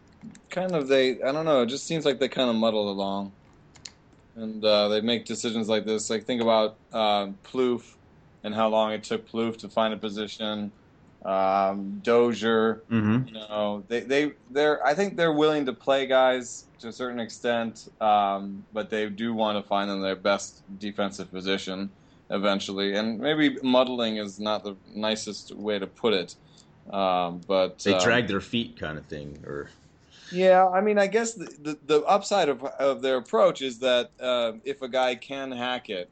[0.49, 1.21] kind of they.
[1.21, 1.61] I don't know.
[1.61, 3.31] It just seems like they kind of muddle along,
[4.35, 6.09] and uh, they make decisions like this.
[6.09, 7.95] Like think about uh, Plouffe
[8.43, 10.71] and how long it took Plouffe to find a position
[11.25, 12.83] um, Dozier.
[12.89, 13.27] Mm-hmm.
[13.27, 17.19] You know, they they they're I think they're willing to play guys to a certain
[17.19, 21.89] extent, um, but they do want to find them their best defensive position
[22.29, 22.95] eventually.
[22.95, 26.35] And maybe muddling is not the nicest way to put it.
[26.91, 29.69] Um, but they um, drag their feet, kind of thing, or
[30.33, 34.09] yeah, I mean, I guess the, the, the upside of, of their approach is that
[34.19, 36.09] uh, if a guy can hack it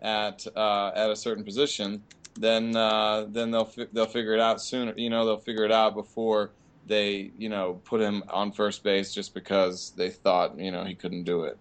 [0.00, 2.02] at uh, at a certain position,
[2.34, 4.94] then uh, then they'll fi- they'll figure it out sooner.
[4.96, 6.50] You know, they'll figure it out before
[6.86, 10.94] they you know put him on first base just because they thought you know he
[10.94, 11.58] couldn't do it.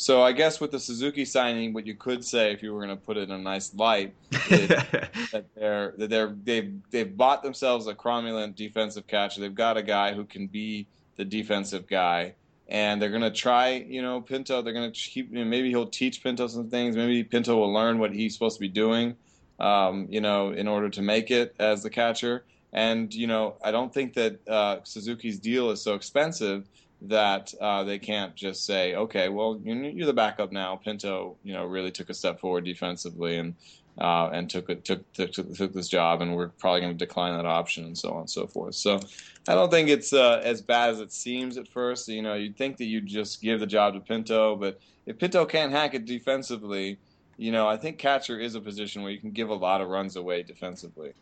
[0.00, 2.96] So I guess with the Suzuki signing, what you could say if you were going
[2.96, 4.14] to put it in a nice light
[4.48, 4.68] is
[5.32, 9.40] that they're that they're they've they've bought themselves a cromulent defensive catcher.
[9.40, 12.34] They've got a guy who can be the defensive guy,
[12.68, 13.70] and they're going to try.
[13.70, 14.62] You know, Pinto.
[14.62, 15.32] They're going to keep.
[15.32, 16.94] You know, maybe he'll teach Pinto some things.
[16.94, 19.16] Maybe Pinto will learn what he's supposed to be doing.
[19.58, 22.44] Um, you know, in order to make it as the catcher.
[22.72, 26.68] And you know, I don't think that uh, Suzuki's deal is so expensive
[27.02, 30.76] that uh, they can't just say, okay, well, you're the backup now.
[30.76, 33.54] Pinto, you know, really took a step forward defensively and
[34.00, 37.46] uh, and took, took took took this job, and we're probably going to decline that
[37.46, 38.74] option and so on and so forth.
[38.74, 39.00] So
[39.48, 42.08] I don't think it's uh, as bad as it seems at first.
[42.08, 45.44] You know, you'd think that you'd just give the job to Pinto, but if Pinto
[45.46, 46.98] can't hack it defensively,
[47.38, 49.88] you know, I think catcher is a position where you can give a lot of
[49.88, 51.14] runs away defensively.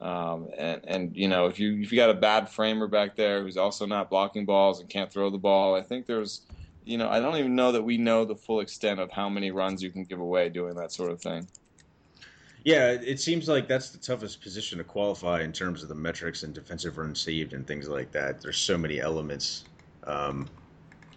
[0.00, 3.42] Um, and and you know if you if you got a bad framer back there
[3.42, 6.42] who's also not blocking balls and can't throw the ball, I think there's
[6.84, 9.52] you know I don't even know that we know the full extent of how many
[9.52, 11.48] runs you can give away doing that sort of thing.
[12.64, 16.44] Yeah, it seems like that's the toughest position to qualify in terms of the metrics
[16.44, 18.40] and defensive runs saved and things like that.
[18.40, 19.64] There's so many elements
[20.04, 20.48] um,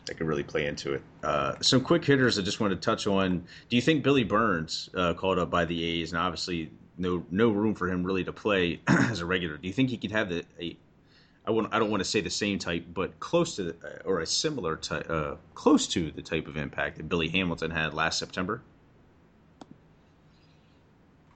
[0.06, 1.04] that can really play into it.
[1.24, 3.44] Uh, some quick hitters I just want to touch on.
[3.70, 7.50] Do you think Billy Burns, uh, called up by the A's, and obviously no no
[7.50, 9.58] room for him really to play as a regular.
[9.58, 10.78] Do you think he could have the a
[11.48, 14.02] I want I don't want to say the same type, but close to the, uh,
[14.06, 17.94] or a similar type, uh, close to the type of impact that Billy Hamilton had
[17.94, 18.62] last September.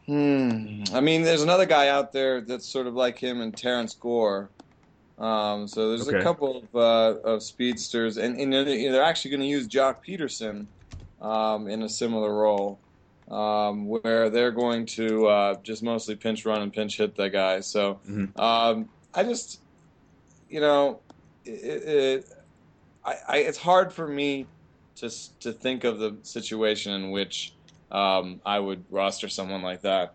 [0.07, 0.83] Hmm.
[0.91, 4.49] I mean, there's another guy out there that's sort of like him and Terrence Gore.
[5.19, 6.17] Um, so there's okay.
[6.17, 10.65] a couple of, uh, of speedsters, and, and they're actually going to use Joc Pederson
[11.21, 12.79] um, in a similar role
[13.29, 17.59] um, where they're going to uh, just mostly pinch run and pinch hit the guy.
[17.59, 18.39] So mm-hmm.
[18.39, 19.59] um, I just,
[20.49, 20.99] you know,
[21.45, 22.25] it, it,
[23.05, 24.47] I, I, it's hard for me
[24.95, 27.53] to to think of the situation in which
[27.91, 30.13] um, I would roster someone like that.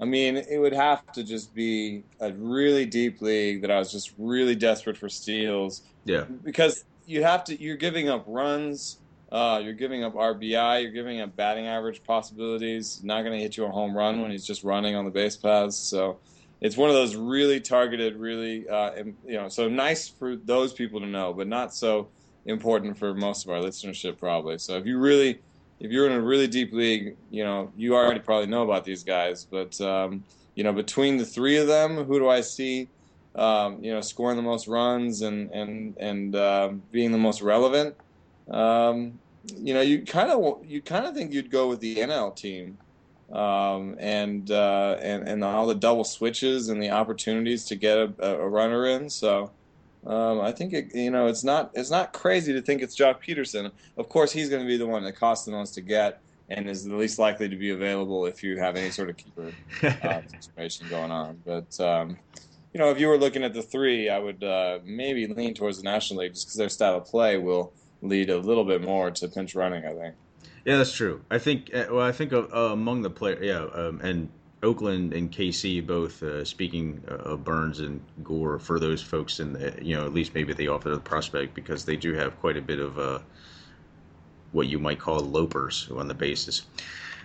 [0.00, 3.90] I mean, it would have to just be a really deep league that I was
[3.90, 5.82] just really desperate for steals.
[6.04, 6.24] Yeah.
[6.24, 8.98] Because you have to, you're giving up runs
[9.30, 10.82] uh, you're giving up RBI.
[10.82, 13.02] You're giving up batting average possibilities.
[13.02, 15.36] Not going to hit you a home run when he's just running on the base
[15.36, 15.76] paths.
[15.76, 16.18] So
[16.60, 18.92] it's one of those really targeted, really uh,
[19.26, 19.48] you know.
[19.48, 22.08] So nice for those people to know, but not so
[22.44, 24.58] important for most of our listenership probably.
[24.58, 25.40] So if you really,
[25.80, 29.04] if you're in a really deep league, you know you already probably know about these
[29.04, 29.44] guys.
[29.44, 32.88] But um, you know between the three of them, who do I see?
[33.34, 37.94] Um, you know, scoring the most runs and and and uh, being the most relevant.
[38.50, 39.18] Um,
[39.56, 42.78] you know, you kind of you kind of think you'd go with the NL team,
[43.30, 48.12] um, and uh, and and all the double switches and the opportunities to get a,
[48.20, 49.10] a runner in.
[49.10, 49.50] So.
[50.06, 53.16] Um, I think it, you know it's not it's not crazy to think it's Joc
[53.26, 53.72] Pederson.
[53.96, 56.68] Of course, he's going to be the one that costs the most to get and
[56.68, 60.20] is the least likely to be available if you have any sort of keeper uh,
[60.40, 61.40] situation going on.
[61.44, 62.16] But um,
[62.72, 65.78] you know, if you were looking at the three, I would uh, maybe lean towards
[65.78, 69.10] the National League just because their style of play will lead a little bit more
[69.10, 69.84] to pinch running.
[69.84, 70.14] I think.
[70.64, 71.22] Yeah, that's true.
[71.30, 71.70] I think.
[71.74, 74.28] Uh, well, I think uh, among the players, yeah, um, and
[74.66, 76.22] Oakland and KC both.
[76.22, 80.52] Uh, speaking of Burns and Gore, for those folks, and you know, at least maybe
[80.52, 83.20] they offer the prospect because they do have quite a bit of uh,
[84.52, 86.66] what you might call lopers on the basis.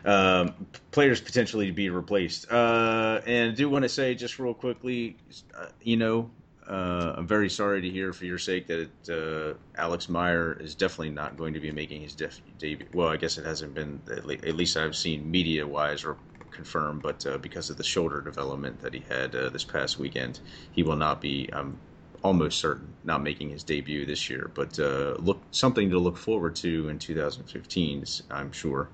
[0.06, 0.54] Um,
[0.91, 2.51] players potentially to be replaced.
[2.51, 5.17] Uh, and I do want to say just real quickly,
[5.58, 6.30] uh, you know,
[6.67, 11.10] uh, I'm very sorry to hear for your sake that uh, Alex Meyer is definitely
[11.10, 12.88] not going to be making his def- debut.
[12.93, 16.06] Well, I guess it hasn't been, at least I've seen media wise
[16.51, 19.99] or confirmed, but uh, because of the shoulder development that he had uh, this past
[19.99, 20.39] weekend,
[20.71, 21.77] he will not be, I'm
[22.23, 24.51] almost certain, not making his debut this year.
[24.53, 28.89] But uh, look, something to look forward to in 2015, I'm sure.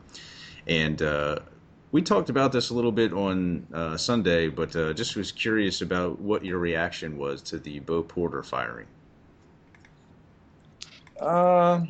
[0.66, 1.40] And uh,
[1.92, 5.82] we talked about this a little bit on uh, Sunday, but uh, just was curious
[5.82, 8.88] about what your reaction was to the Bo Porter firing.
[11.20, 11.86] Uh,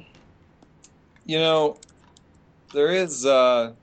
[1.26, 1.78] you know,
[2.72, 3.74] there is uh,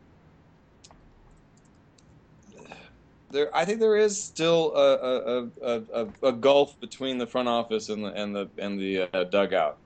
[3.35, 3.55] there.
[3.55, 8.05] I think there is still a, a, a, a, gulf between the front office and
[8.05, 9.77] the and the and the uh, dugout,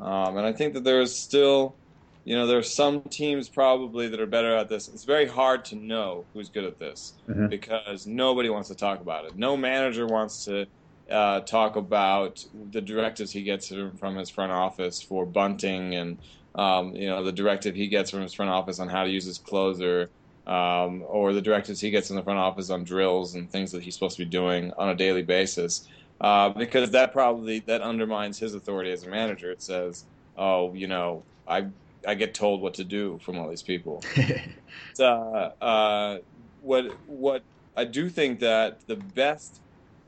[0.00, 1.74] um, and I think that there is still
[2.24, 4.88] you know, there are some teams probably that are better at this.
[4.88, 7.48] It's very hard to know who's good at this mm-hmm.
[7.48, 9.36] because nobody wants to talk about it.
[9.36, 10.66] No manager wants to
[11.10, 16.18] uh, talk about the directives he gets from his front office for bunting and
[16.54, 19.24] um, you know the directive he gets from his front office on how to use
[19.24, 20.10] his closer
[20.52, 23.82] um, or the directives he gets in the front office on drills and things that
[23.82, 25.88] he's supposed to be doing on a daily basis.
[26.20, 29.50] Uh, because that probably that undermines his authority as a manager.
[29.50, 30.04] It says
[30.36, 31.66] oh you know i
[32.06, 34.02] i get told what to do from all these people.
[34.98, 36.18] Uh, uh,
[36.62, 37.42] what what
[37.76, 39.60] i do think that the best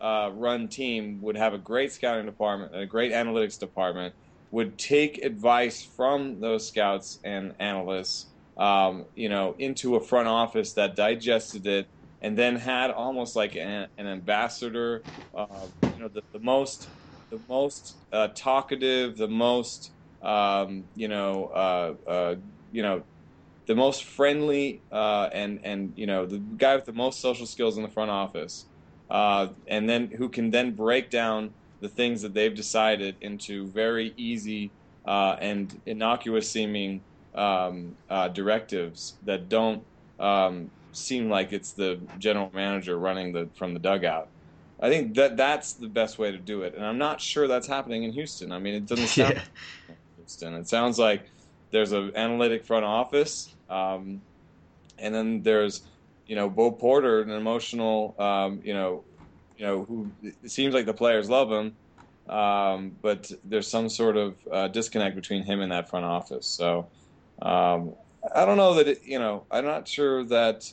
[0.04, 4.14] uh, run team would have a great scouting department and a great analytics department,
[4.50, 10.74] would take advice from those scouts and analysts, um, you know, into a front office
[10.74, 11.88] that digested it
[12.20, 16.90] and then had almost like an, an ambassador, uh, you know, the, the, most,
[17.30, 22.34] the most uh, talkative, the most, um, you know, uh, uh,
[22.70, 23.02] you know,
[23.66, 27.76] the most friendly uh, and and you know the guy with the most social skills
[27.76, 28.70] in the front office
[29.10, 34.14] uh, and then who can then break down the things that they've decided into very
[34.16, 34.74] easy
[35.06, 37.04] and innocuous seeming
[37.34, 39.82] um, uh, directives that don't
[40.20, 44.28] um, seem like it's the general manager running the from the dugout.
[44.80, 47.66] I think that that's the best way to do it, and I'm not sure that's
[47.66, 48.52] happening in Houston.
[48.52, 49.94] I mean, it doesn't sound yeah.
[50.16, 50.54] Houston.
[50.54, 51.30] It sounds like
[51.70, 54.20] there's an analytic front office, um,
[54.98, 55.82] and then there's
[56.26, 59.04] you know, Bo Porter, an emotional, um, you know,
[59.56, 61.76] you know, who it seems like the players love him,
[62.28, 66.46] um, but there's some sort of uh, disconnect between him and that front office.
[66.46, 66.88] So
[67.44, 67.94] um,
[68.34, 69.46] I don't know that it, you know.
[69.50, 70.64] I'm not sure that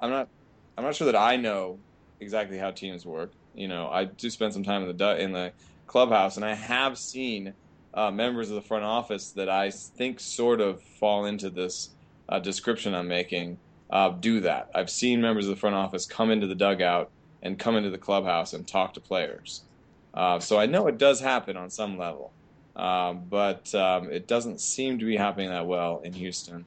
[0.00, 0.28] I'm not.
[0.76, 1.78] I'm not sure that I know
[2.20, 3.32] exactly how teams work.
[3.54, 5.52] You know, I do spend some time in the in the
[5.86, 7.54] clubhouse, and I have seen
[7.94, 11.94] uh, members of the front office that I think sort of fall into this
[12.28, 13.58] uh, description I'm making
[13.90, 14.68] uh, do that.
[14.74, 17.12] I've seen members of the front office come into the dugout
[17.42, 19.64] and come into the clubhouse and talk to players.
[20.12, 22.34] Uh, so I know it does happen on some level,
[22.76, 26.64] um, but um, it doesn't seem to be happening that well in Houston.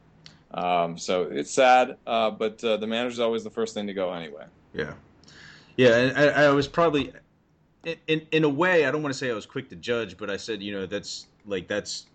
[0.51, 4.11] Um, so it's sad, uh, but uh, the manager's always the first thing to go
[4.11, 4.45] anyway.
[4.73, 4.93] Yeah,
[5.77, 7.13] yeah, and I, I was probably,
[8.07, 10.29] in in a way, I don't want to say I was quick to judge, but
[10.29, 12.07] I said, you know, that's like that's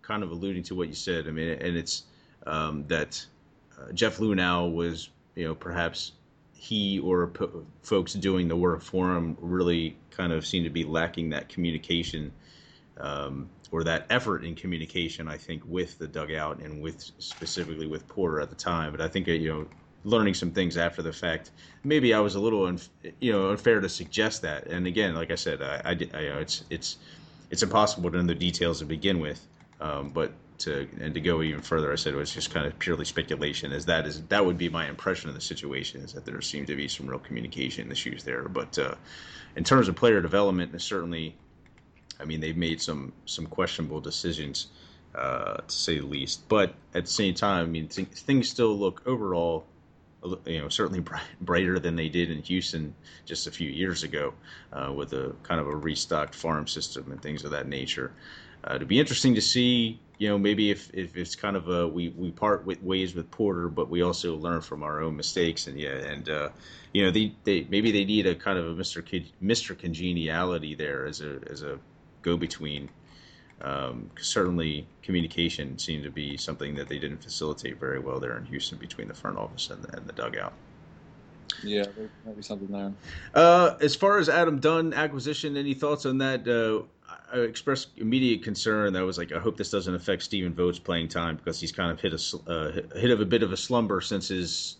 [0.00, 1.28] kind of alluding to what you said.
[1.28, 2.04] I mean, and it's
[2.46, 3.24] um, that
[3.78, 6.12] uh, Jeff Luhnow was, you know, perhaps
[6.54, 7.46] he or p-
[7.82, 12.32] folks doing the work for him really kind of seemed to be lacking that communication
[13.00, 15.28] um, or that effort in communication.
[15.28, 18.92] I think with the dugout and with specifically with Porter at the time.
[18.92, 19.66] But I think uh, you know,
[20.04, 21.50] learning some things after the fact,
[21.84, 22.88] maybe I was a little, unf-
[23.20, 24.66] you know, unfair to suggest that.
[24.66, 26.96] And again, like I said, I, I, I you know, it's it's
[27.50, 29.46] it's impossible to know the details to begin with.
[29.80, 32.78] Um, but to and to go even further, I said it was just kind of
[32.78, 33.72] purely speculation.
[33.72, 36.66] As that is that would be my impression of the situation is that there seemed
[36.68, 38.48] to be some real communication issues there.
[38.48, 38.94] But uh,
[39.56, 41.36] in terms of player development, certainly,
[42.20, 44.68] I mean they've made some some questionable decisions
[45.14, 46.48] uh, to say the least.
[46.48, 49.64] But at the same time, I mean th- things still look overall.
[50.46, 51.04] You know, certainly
[51.40, 52.92] brighter than they did in Houston
[53.24, 54.34] just a few years ago,
[54.72, 58.12] uh, with a kind of a restocked farm system and things of that nature.
[58.64, 61.86] Uh, it'd be interesting to see you know, maybe if, if it's kind of a
[61.86, 65.68] we, we part with ways with Porter, but we also learn from our own mistakes,
[65.68, 66.48] and yeah, and uh,
[66.92, 69.04] you know, they, they maybe they need a kind of a Mister
[69.40, 71.78] Mister Congeniality there as a as a
[72.22, 72.88] go between.
[73.60, 78.44] Um, certainly, communication seemed to be something that they didn't facilitate very well there in
[78.46, 80.52] Houston between the front office and the, and the dugout.
[81.64, 82.92] Yeah, there might be something there.
[83.34, 86.46] Uh, as far as Adam Dunn acquisition, any thoughts on that?
[86.46, 86.84] Uh,
[87.32, 88.92] I expressed immediate concern.
[88.92, 91.90] That was like, I hope this doesn't affect Stephen Vogt's playing time because he's kind
[91.90, 94.76] of hit a uh, hit of a bit of a slumber since his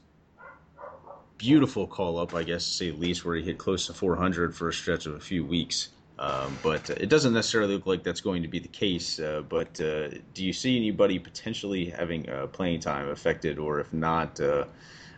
[1.36, 4.54] beautiful call up, I guess to say the least, where he hit close to 400
[4.54, 5.90] for a stretch of a few weeks.
[6.18, 9.20] Um, but it doesn't necessarily look like that's going to be the case.
[9.20, 13.92] Uh, but uh, do you see anybody potentially having uh, playing time affected, or if
[13.92, 14.64] not, uh,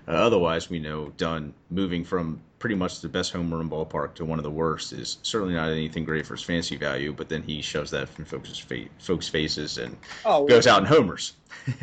[0.07, 4.25] uh, otherwise, we know Dunn moving from pretty much the best home run ballpark to
[4.25, 7.13] one of the worst is certainly not anything great for his fancy value.
[7.13, 10.87] But then he shoves that in folks' fa- folks' faces and oh, goes out in
[10.87, 11.35] homers.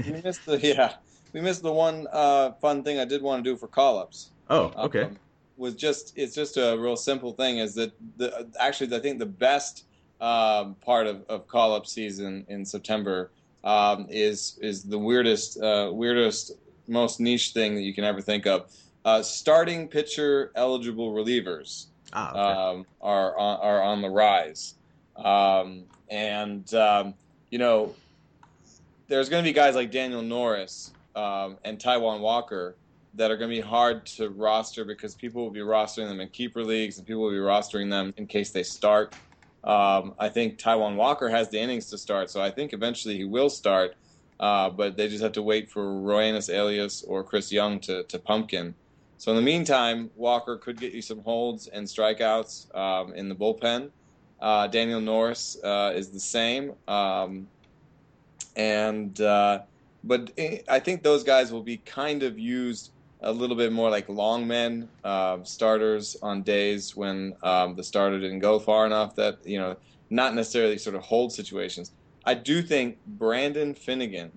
[0.05, 0.95] we missed the yeah,
[1.33, 4.31] we missed the one uh, fun thing I did want to do for call ups.
[4.49, 5.03] Oh, okay.
[5.03, 5.17] Um,
[5.57, 7.57] was just it's just a real simple thing.
[7.57, 9.85] Is that the actually I think the best
[10.21, 13.31] um, part of, of call up season in September
[13.63, 16.53] um, is is the weirdest uh, weirdest
[16.87, 18.71] most niche thing that you can ever think of.
[19.03, 22.39] Uh, starting pitcher eligible relievers ah, okay.
[22.39, 24.75] um, are on, are on the rise,
[25.15, 27.13] um, and um,
[27.49, 27.93] you know
[29.07, 32.75] there's going to be guys like Daniel Norris um, and Taijuan Walker
[33.17, 36.29] that are going to be hard to roster because people will be rostering them in
[36.29, 39.15] keeper leagues and people will be rostering them in case they start.
[39.63, 43.25] Um, I think Taijuan Walker has the innings to start, so I think eventually he
[43.25, 43.95] will start.
[44.39, 48.19] Uh, but they just have to wait for Roenis Elias or Chris Young to, to
[48.19, 48.75] pumpkin.
[49.17, 53.35] So in the meantime, Walker could get you some holds and strikeouts um, in the
[53.35, 53.89] bullpen.
[54.39, 57.47] Uh, Daniel Norris uh, is the same, um,
[58.55, 59.61] and uh,
[60.03, 60.31] but
[60.69, 62.91] I think those guys will be kind of used
[63.21, 68.19] a little bit more like long men uh, starters on days when um, the starter
[68.19, 69.15] didn't go far enough.
[69.15, 69.75] That you know,
[70.09, 71.91] not necessarily sort of hold situations.
[72.25, 74.31] I do think Brandon Finnegan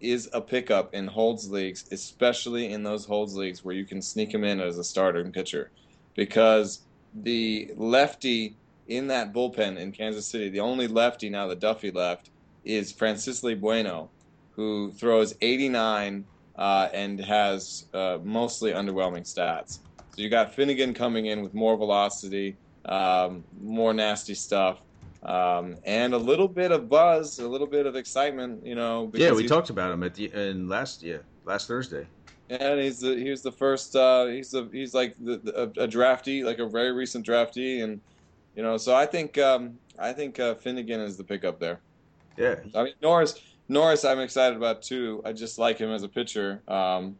[0.00, 4.32] is a pickup in holds leagues, especially in those holds leagues where you can sneak
[4.32, 5.70] him in as a starting pitcher,
[6.14, 6.80] because
[7.14, 8.56] the lefty
[8.88, 12.30] in that bullpen in Kansas City, the only lefty now that Duffy left
[12.64, 14.10] is Francisco Bueno,
[14.54, 16.24] who throws 89
[16.56, 19.78] uh, and has uh, mostly underwhelming stats.
[20.14, 24.80] So you got Finnegan coming in with more velocity, um, more nasty stuff,
[25.22, 28.66] um, and a little bit of buzz, a little bit of excitement.
[28.66, 29.10] You know.
[29.14, 32.06] Yeah, we talked about him at the in last yeah last Thursday.
[32.50, 35.88] And he's the he's the first uh, he's the he's like the, the, a, a
[35.88, 37.98] draftee, like a very recent draftee, and
[38.54, 41.80] you know, so I think um, I think uh, Finnegan is the pickup there.
[42.36, 45.22] Yeah, I mean Norris Norris, I'm excited about too.
[45.24, 46.62] I just like him as a pitcher.
[46.68, 47.16] Um,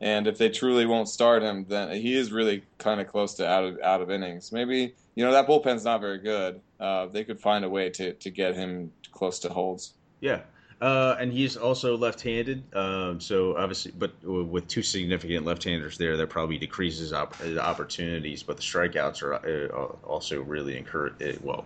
[0.00, 3.48] and if they truly won't start him, then he is really kind of close to
[3.48, 4.52] out of out of innings.
[4.52, 6.60] Maybe you know that bullpen's not very good.
[6.78, 9.94] Uh, they could find a way to to get him close to holds.
[10.20, 10.42] Yeah,
[10.80, 16.28] uh, and he's also left-handed, um, so obviously, but with two significant left-handers there, that
[16.28, 18.44] probably decreases op- opportunities.
[18.44, 21.20] But the strikeouts are uh, also really encourage.
[21.20, 21.64] Uh, well,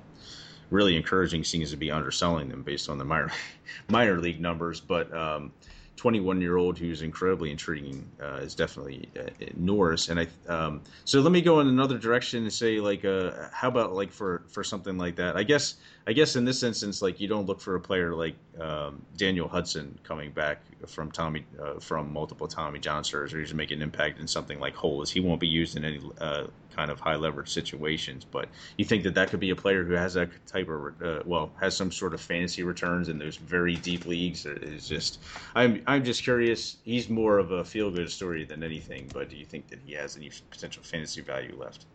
[0.73, 3.31] really encouraging seems to be underselling them based on the minor
[3.89, 4.81] minor league numbers.
[4.81, 5.53] But um,
[5.97, 10.09] 21 year old who's incredibly intriguing uh, is definitely uh, Norris.
[10.09, 13.69] And I um, so let me go in another direction and say like uh, how
[13.69, 15.37] about like for for something like that?
[15.37, 15.77] I guess
[16.07, 19.47] I guess in this instance, like you don't look for a player like um, Daniel
[19.47, 24.19] Hudson coming back from Tommy uh, from multiple Tommy John surgeries to make an impact
[24.19, 25.13] in something like holds.
[25.13, 28.25] He won't be used in any uh, kind of high leverage situations.
[28.25, 31.23] But you think that that could be a player who has that type of uh,
[31.25, 34.45] well has some sort of fantasy returns in those very deep leagues.
[34.45, 35.21] Is just
[35.55, 36.79] I'm I'm just curious.
[36.83, 39.09] He's more of a feel good story than anything.
[39.15, 41.87] But do you think that he has any potential fantasy value left?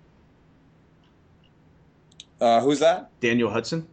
[2.39, 3.09] Uh, who's that?
[3.19, 3.87] Daniel Hudson.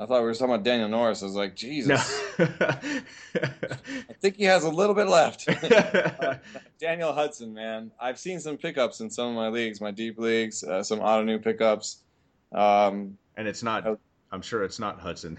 [0.00, 1.22] I thought we were talking about Daniel Norris.
[1.22, 2.22] I was like, Jesus.
[2.38, 2.46] No.
[2.48, 5.48] I think he has a little bit left.
[5.48, 6.36] uh,
[6.78, 7.90] Daniel Hudson, man.
[8.00, 11.40] I've seen some pickups in some of my leagues, my deep leagues, uh, some new
[11.40, 11.98] pickups.
[12.52, 13.98] Um, and it's not,
[14.30, 15.38] I'm sure it's not Hudson.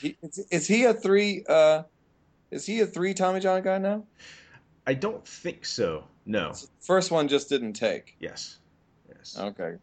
[0.00, 1.82] he, is, is, he a three, uh,
[2.50, 4.04] is he a three Tommy John guy now?
[4.86, 6.04] I don't think so.
[6.24, 6.54] No.
[6.80, 8.16] First one just didn't take.
[8.18, 8.58] Yes.
[9.14, 9.36] Yes.
[9.38, 9.74] Okay.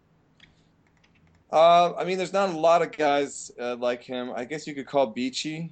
[1.51, 4.31] Uh, I mean, there's not a lot of guys uh, like him.
[4.35, 5.71] I guess you could call Beachy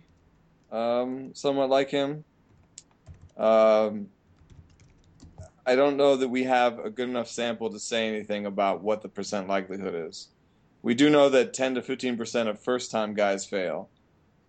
[0.71, 2.23] um, somewhat like him.
[3.37, 4.07] Um,
[5.65, 9.01] I don't know that we have a good enough sample to say anything about what
[9.01, 10.29] the percent likelihood is.
[10.81, 13.89] We do know that 10 to 15 percent of first-time guys fail,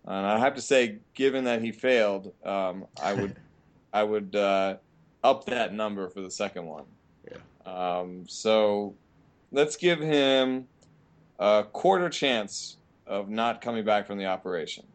[0.05, 3.35] and I have to say, given that he failed, um, I would,
[3.93, 4.77] I would uh,
[5.23, 6.85] up that number for the second one.
[7.29, 7.37] Yeah.
[7.65, 8.93] Um, so
[9.51, 10.67] let's give him
[11.39, 14.85] a quarter chance of not coming back from the operation.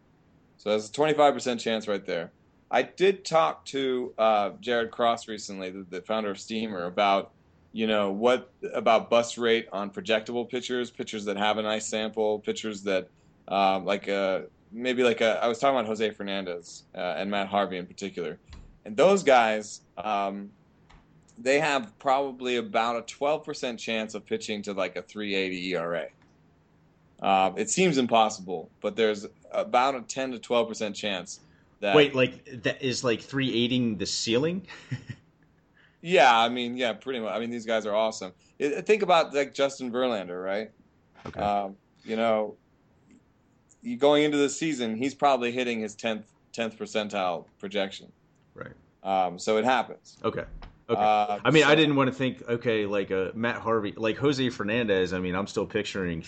[0.58, 2.30] So that's a 25% chance right there.
[2.70, 7.32] I did talk to uh, Jared Cross recently, the, the, founder of Steamer, about
[7.74, 12.38] you know what about bust rate on projectable pitchers, pitchers that have a nice sample,
[12.38, 13.08] pitchers that
[13.48, 17.30] um, like a, uh, maybe like a, I was talking about Jose Fernandez uh, and
[17.30, 18.38] Matt Harvey in particular,
[18.86, 20.50] and those guys um,
[21.38, 26.06] they have probably about a 12% chance of pitching to like a 380 ERA.
[27.22, 31.40] Uh, it seems impossible, but there's about a 10 to 12 percent chance
[31.80, 31.94] that.
[31.94, 34.66] Wait, like that is like 380 the ceiling?
[36.02, 37.32] yeah, I mean, yeah, pretty much.
[37.32, 38.32] I mean, these guys are awesome.
[38.58, 40.70] It, think about like Justin Verlander, right?
[41.26, 41.40] Okay.
[41.40, 42.56] Um, you know,
[43.98, 48.10] going into the season, he's probably hitting his 10th 10th percentile projection.
[48.54, 48.72] Right.
[49.02, 50.18] Um, so it happens.
[50.24, 50.44] Okay.
[50.92, 51.00] Okay.
[51.00, 52.42] Uh, I mean, so, I didn't want to think.
[52.48, 55.12] Okay, like a uh, Matt Harvey, like Jose Fernandez.
[55.12, 56.24] I mean, I'm still picturing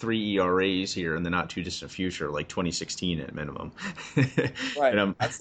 [0.00, 3.72] three ERAs here in the not too distant future, like 2016 at minimum.
[4.78, 4.98] right.
[4.98, 5.38] I'm, I was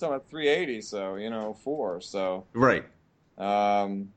[0.00, 2.00] talking about 380, so you know four.
[2.00, 2.84] So right.
[3.38, 4.12] Um,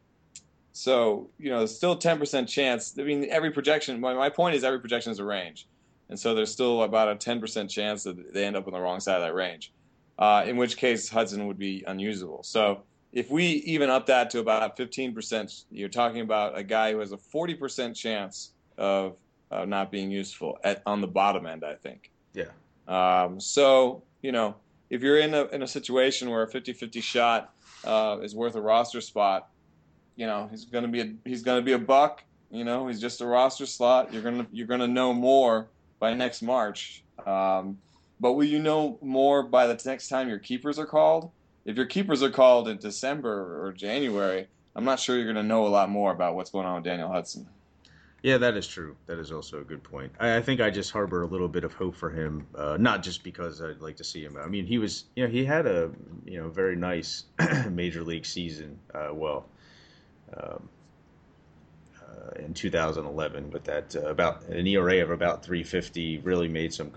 [0.71, 2.97] so you know, still 10% chance.
[2.99, 3.99] I mean, every projection.
[3.99, 5.67] My, my point is, every projection is a range,
[6.09, 8.99] and so there's still about a 10% chance that they end up on the wrong
[8.99, 9.71] side of that range.
[10.17, 12.43] Uh, in which case Hudson would be unusable.
[12.43, 12.83] So
[13.13, 17.11] if we even up that to about 15%, you're talking about a guy who has
[17.11, 19.15] a 40% chance of
[19.51, 22.09] uh, not being useful at, on the bottom end, I think.
[22.33, 22.45] Yeah.
[22.87, 24.55] Um, so, you know,
[24.89, 27.53] if you're in a, in a situation where a 50 50 shot
[27.85, 29.49] uh, is worth a roster spot,
[30.15, 32.23] you know, he's going to be a, he's going to be a buck.
[32.49, 34.13] You know, he's just a roster slot.
[34.13, 37.03] You're gonna you're gonna know more by next March.
[37.25, 37.79] Um,
[38.19, 41.31] but will you know more by the next time your keepers are called?
[41.65, 45.43] If your keepers are called in December or January, I'm not sure you're going to
[45.43, 47.47] know a lot more about what's going on with Daniel Hudson.
[48.21, 48.95] Yeah, that is true.
[49.05, 50.13] That is also a good point.
[50.17, 53.03] I, I think I just harbor a little bit of hope for him, uh, not
[53.03, 54.37] just because I'd like to see him.
[54.37, 55.91] I mean, he was, you know, he had a,
[56.25, 57.25] you know, very nice
[57.69, 58.79] major league season.
[58.95, 59.45] Uh, well,
[60.37, 60.69] um,
[62.01, 66.91] uh, in 2011, with that uh, about an ERA of about 350, really made some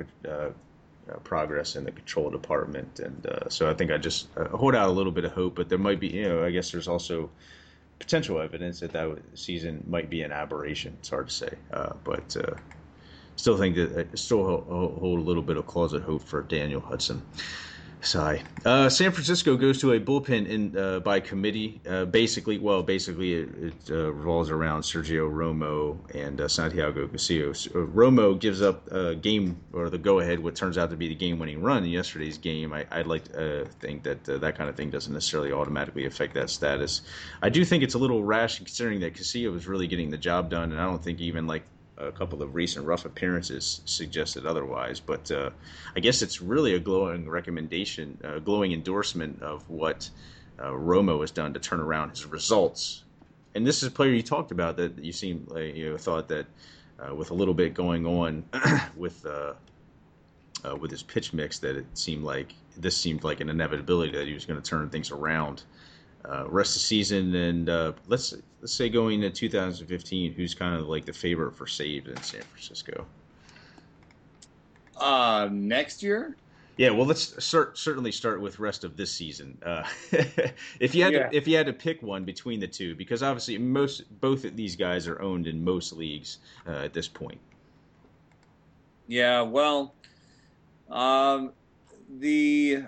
[1.08, 4.88] uh, uh, progress in the control department, and so I think I just hold out
[4.88, 5.54] a little bit of hope.
[5.54, 7.30] But there might be, you know, I guess there's also
[7.98, 10.96] potential evidence that that season might be an aberration.
[10.98, 12.54] It's hard to say, uh, but uh,
[13.36, 17.22] still think that I still hold a little bit of closet hope for Daniel Hudson.
[18.00, 18.42] Sigh.
[18.64, 21.80] Uh, San Francisco goes to a bullpen in uh, by committee.
[21.88, 27.68] Uh, basically, well, basically it, it uh, revolves around Sergio Romo and uh, Santiago Casillas.
[27.68, 31.14] Uh, Romo gives up a game or the go-ahead, what turns out to be the
[31.14, 32.72] game-winning run in yesterday's game.
[32.72, 36.50] I, would like to think that that kind of thing doesn't necessarily automatically affect that
[36.50, 37.02] status.
[37.42, 40.50] I do think it's a little rash considering that Casillas was really getting the job
[40.50, 41.64] done, and I don't think even like
[41.98, 45.00] a couple of recent rough appearances suggested otherwise.
[45.00, 45.50] But uh,
[45.94, 50.08] I guess it's really a glowing recommendation, a glowing endorsement of what
[50.58, 53.02] uh, Romo has done to turn around his results.
[53.54, 56.28] And this is a player you talked about that you seem like you know, thought
[56.28, 56.46] that
[56.98, 58.44] uh, with a little bit going on
[58.96, 59.54] with uh,
[60.64, 64.26] uh, with his pitch mix, that it seemed like this seemed like an inevitability that
[64.26, 65.62] he was going to turn things around
[66.28, 70.74] uh, rest of the season, and uh, let's let's say going into 2015, who's kind
[70.74, 73.06] of like the favorite for saves in San Francisco?
[74.96, 76.36] Uh, next year.
[76.76, 79.56] Yeah, well, let's start, certainly start with rest of this season.
[79.64, 79.84] Uh,
[80.78, 81.28] if you had yeah.
[81.28, 84.56] to, if you had to pick one between the two, because obviously most both of
[84.56, 87.40] these guys are owned in most leagues uh, at this point.
[89.08, 89.94] Yeah, well,
[90.90, 91.52] um,
[92.18, 92.84] the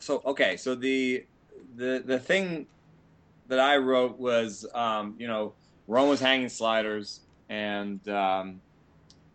[0.00, 1.26] so okay, so the
[1.76, 2.66] the the thing
[3.48, 5.52] that I wrote was, um, you know,
[5.86, 8.60] Rome was hanging sliders, and um,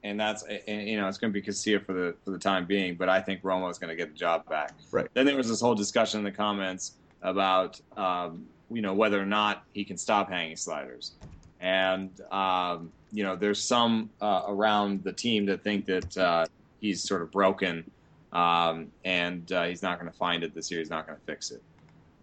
[0.04, 2.66] and that's and, you know it's going to be Casilla for the for the time
[2.66, 2.96] being.
[2.96, 4.74] But I think Romo is going to get the job back.
[4.92, 5.08] Right.
[5.14, 9.26] Then there was this whole discussion in the comments about um, you know whether or
[9.26, 11.14] not he can stop hanging sliders,
[11.60, 16.46] and um, you know there's some uh, around the team that think that uh,
[16.80, 17.90] he's sort of broken,
[18.32, 20.80] um, and uh, he's not going to find it this year.
[20.80, 21.62] He's not going to fix it.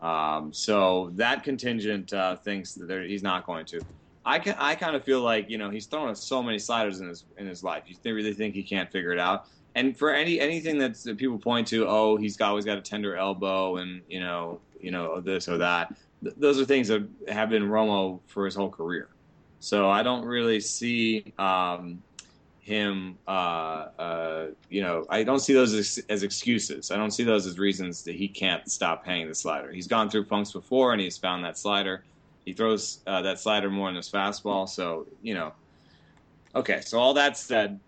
[0.01, 3.81] Um, so that contingent uh, thinks that he's not going to.
[4.27, 7.09] I can, I kind of feel like you know he's thrown so many sliders in
[7.09, 7.85] his in his life.
[7.87, 9.47] You really think he can't figure it out?
[9.75, 13.77] And for any anything that people point to, oh, he's always got a tender elbow,
[13.77, 15.95] and you know, you know this or that.
[16.23, 19.09] Th- those are things that have been Romo for his whole career.
[19.61, 22.03] So I don't really see um,
[22.65, 26.91] him, uh, uh, you know, I don't see those as, as, excuses.
[26.91, 29.71] I don't see those as reasons that he can't stop hanging the slider.
[29.71, 32.05] He's gone through funks before, and he's found that slider.
[32.47, 34.67] He throws uh, that slider more in his fastball.
[34.67, 35.53] So, you know,
[36.55, 36.81] okay.
[36.81, 37.79] So all that said,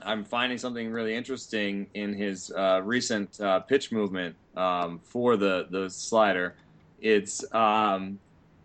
[0.00, 5.68] I'm finding something really interesting in his uh, recent uh, pitch movement um, for the
[5.70, 6.56] the slider.
[7.00, 8.18] It's um,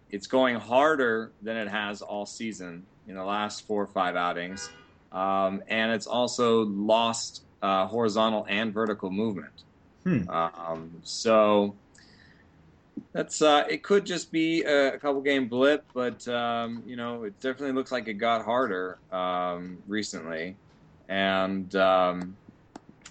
[0.10, 4.72] it's going harder than it has all season in the last four or five outings
[5.12, 9.64] um, and it's also lost uh, horizontal and vertical movement.
[10.04, 10.30] Hmm.
[10.30, 11.76] Um, so
[13.12, 13.84] that's uh, it.
[13.84, 17.92] Could just be a, a couple game blip, but um, you know, it definitely looks
[17.92, 20.56] like it got harder um, recently,
[21.08, 22.36] and um,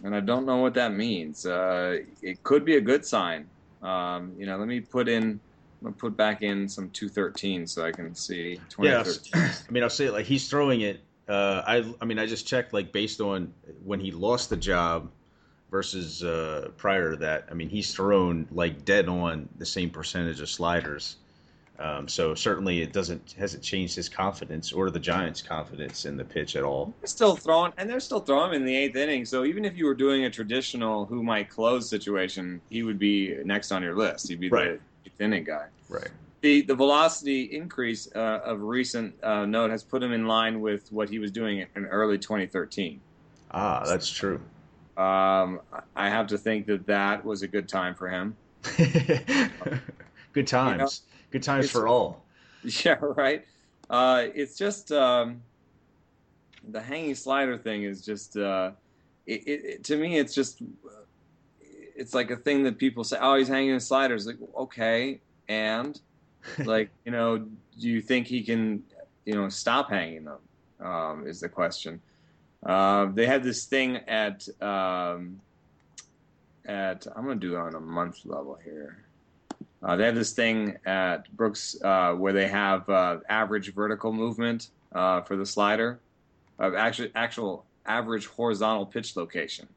[0.04, 1.44] and I don't know what that means.
[1.46, 3.46] Uh, it could be a good sign.
[3.82, 5.40] Um, you know, let me put in.
[5.80, 9.32] I'm gonna put back in some 213 so I can see 2013.
[9.32, 12.26] Yeah, I mean, I'll say it like he's throwing it uh, I I mean I
[12.26, 13.52] just checked like based on
[13.84, 15.10] when he lost the job
[15.70, 17.46] versus uh, prior to that.
[17.50, 21.16] I mean he's thrown like dead on the same percentage of sliders.
[21.80, 26.24] Um, so certainly it doesn't hasn't changed his confidence or the Giants' confidence in the
[26.24, 26.92] pitch at all.
[27.00, 29.24] They're still throwing, and they're still throwing in the eighth inning.
[29.24, 33.36] So even if you were doing a traditional who might close situation, he would be
[33.44, 34.28] next on your list.
[34.28, 34.80] He'd be right.
[35.04, 35.66] the eighth inning guy.
[35.88, 36.10] Right
[36.40, 40.90] the the velocity increase uh, of recent uh, note has put him in line with
[40.92, 43.00] what he was doing in early 2013.
[43.50, 44.40] Ah, that's true.
[44.96, 45.60] Um,
[45.94, 48.36] I have to think that that was a good time for him.
[50.32, 50.72] good times.
[50.72, 50.88] You know,
[51.30, 52.24] good times for all.
[52.84, 53.44] Yeah, right.
[53.88, 55.40] Uh, it's just um,
[56.70, 58.72] the hanging slider thing is just uh,
[59.26, 60.18] it, it, to me.
[60.18, 60.60] It's just
[61.94, 63.16] it's like a thing that people say.
[63.20, 64.26] Oh, he's hanging his sliders.
[64.26, 65.98] Like okay, and
[66.64, 68.82] like you know, do you think he can
[69.24, 70.38] you know stop hanging them?
[70.80, 72.00] Um, is the question.
[72.64, 75.40] Uh, they have this thing at um,
[76.66, 79.04] at I'm gonna do it on a month level here.
[79.82, 84.70] Uh, they have this thing at Brooks uh, where they have uh, average vertical movement
[84.92, 86.00] uh, for the slider,
[86.58, 89.68] of actually actual average horizontal pitch location.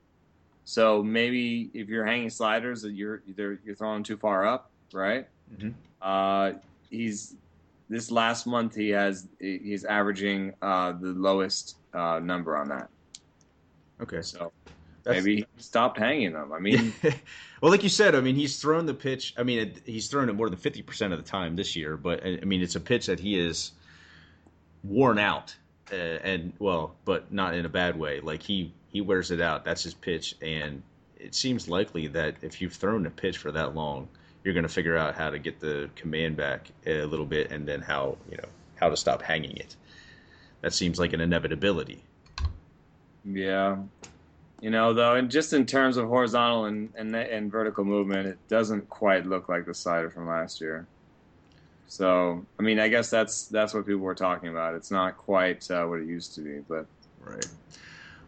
[0.65, 5.27] So maybe if you're hanging sliders, you're, you're throwing too far up, right?
[5.53, 5.69] Mm-hmm.
[6.01, 6.53] Uh,
[6.89, 7.35] he's
[7.89, 12.89] this last month he has he's averaging uh, the lowest uh, number on that.
[14.01, 14.51] Okay, so
[15.03, 16.53] That's, maybe he stopped hanging them.
[16.53, 16.93] I mean,
[17.61, 19.33] well, like you said, I mean he's thrown the pitch.
[19.37, 21.97] I mean it, he's thrown it more than fifty percent of the time this year,
[21.97, 23.73] but I mean it's a pitch that he is
[24.83, 25.55] worn out,
[25.91, 28.21] uh, and well, but not in a bad way.
[28.21, 29.65] Like he he wears it out.
[29.65, 30.81] That's his pitch, and
[31.17, 34.07] it seems likely that if you've thrown a pitch for that long
[34.43, 37.67] you're going to figure out how to get the command back a little bit and
[37.67, 39.75] then how you know how to stop hanging it.
[40.61, 42.03] That seems like an inevitability.
[43.23, 43.77] Yeah.
[44.61, 48.37] You know though and just in terms of horizontal and, and and vertical movement it
[48.47, 50.85] doesn't quite look like the slider from last year.
[51.87, 54.75] So i mean i guess that's that's what people were talking about.
[54.75, 56.85] It's not quite uh, what it used to be but
[57.23, 57.45] right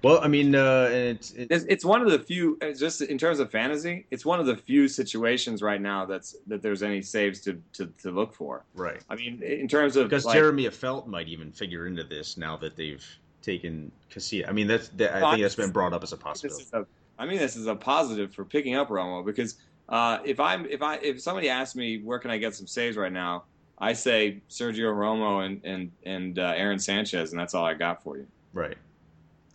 [0.03, 2.59] well, I mean, uh, it's, it's, it's one of the few.
[2.77, 6.61] Just in terms of fantasy, it's one of the few situations right now that's that
[6.61, 8.65] there's any saves to to, to look for.
[8.75, 9.01] Right.
[9.09, 12.57] I mean, in terms of because like, Jeremy Affeldt might even figure into this now
[12.57, 13.03] that they've
[13.41, 14.49] taken Casilla.
[14.49, 16.65] I mean, that's that, I think that's been brought up as a possibility.
[16.73, 16.85] A,
[17.17, 19.55] I mean, this is a positive for picking up Romo because
[19.87, 22.97] uh, if I'm if I if somebody asks me where can I get some saves
[22.97, 23.45] right now,
[23.77, 28.03] I say Sergio Romo and and and uh, Aaron Sanchez, and that's all I got
[28.03, 28.27] for you.
[28.51, 28.77] Right.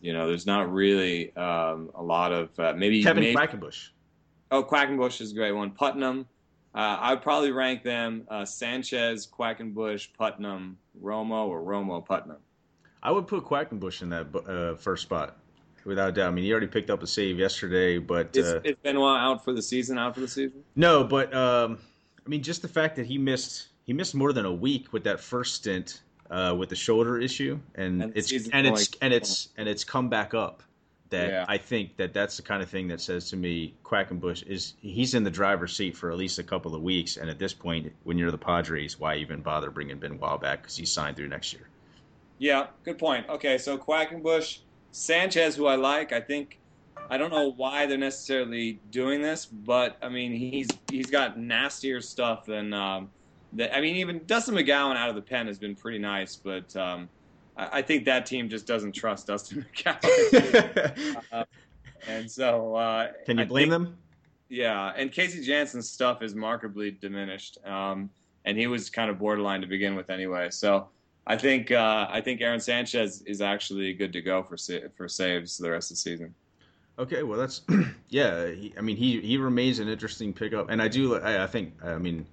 [0.00, 3.88] You know, there's not really um, a lot of uh, maybe Kevin maybe, Quackenbush.
[4.50, 5.72] Oh, Quackenbush is a great one.
[5.72, 6.26] Putnam,
[6.74, 12.38] uh, I'd probably rank them uh, Sanchez, Quackenbush, Putnam, Romo, or Romo Putnam.
[13.02, 15.36] I would put Quackenbush in that uh, first spot,
[15.84, 16.28] without doubt.
[16.28, 19.44] I mean, he already picked up a save yesterday, but is, uh, is Benoit out
[19.44, 19.98] for the season?
[19.98, 20.62] Out for the season?
[20.76, 21.78] No, but um,
[22.24, 25.04] I mean, just the fact that he missed he missed more than a week with
[25.04, 29.48] that first stint uh, with the shoulder issue, and, and it's and it's and it's
[29.56, 30.62] and it's come back up.
[31.10, 31.44] That yeah.
[31.48, 35.14] I think that that's the kind of thing that says to me, Quackenbush is he's
[35.14, 37.90] in the driver's seat for at least a couple of weeks, and at this point,
[38.04, 41.54] when you're the Padres, why even bother bringing Benoit back because he's signed through next
[41.54, 41.66] year?
[42.38, 43.26] Yeah, good point.
[43.28, 44.58] Okay, so Quackenbush,
[44.92, 46.58] Sanchez, who I like, I think
[47.10, 52.00] I don't know why they're necessarily doing this, but I mean he's he's got nastier
[52.00, 53.10] stuff than um,
[53.54, 56.74] that, I mean, even Dustin McGowan out of the pen has been pretty nice, but
[56.76, 57.08] um,
[57.56, 61.16] I, I, think that team just doesn't trust Dustin McGowan.
[61.32, 61.44] uh,
[62.06, 63.98] and so, uh, can you blame think, them?
[64.48, 68.10] Yeah, and Casey Janssen's stuff is markedly diminished, um,
[68.44, 70.50] and he was kind of borderline to begin with anyway.
[70.50, 70.88] So.
[71.30, 74.56] I think uh, I think Aaron Sanchez is actually good to go for
[74.96, 76.34] for saves the rest of the season.
[76.98, 77.60] Okay, well that's
[78.08, 78.50] yeah.
[78.50, 81.16] He, I mean, he he remains an interesting pickup, and I do.
[81.16, 81.74] I, I think.
[81.84, 82.26] I mean,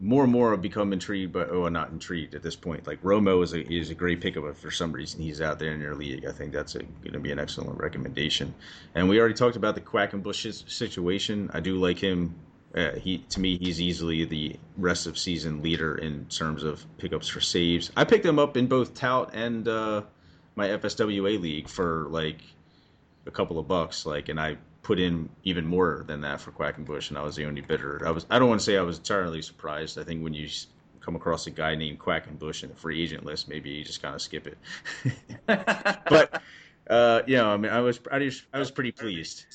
[0.00, 2.86] more and more I've become intrigued, but oh, not intrigued at this point.
[2.86, 5.72] Like Romo is a is a great pickup if for some reason he's out there
[5.72, 6.26] in your league.
[6.26, 8.54] I think that's going to be an excellent recommendation.
[8.94, 11.50] And we already talked about the Quackenbush situation.
[11.54, 12.34] I do like him.
[12.74, 17.28] Uh, he to me he's easily the rest of season leader in terms of pickups
[17.28, 17.90] for saves.
[17.96, 20.02] I picked him up in both tout and uh,
[20.56, 22.42] my FSWA league for like
[23.26, 24.04] a couple of bucks.
[24.04, 27.44] Like, and I put in even more than that for Quackenbush, and I was the
[27.44, 28.00] only bidder.
[28.06, 29.98] I was I don't want to say I was entirely surprised.
[29.98, 30.48] I think when you
[31.00, 34.14] come across a guy named Quackenbush in the free agent list, maybe you just kind
[34.14, 34.58] of skip it.
[36.08, 36.40] but
[36.88, 39.46] uh, you know, I mean, I was I was, I was pretty pleased.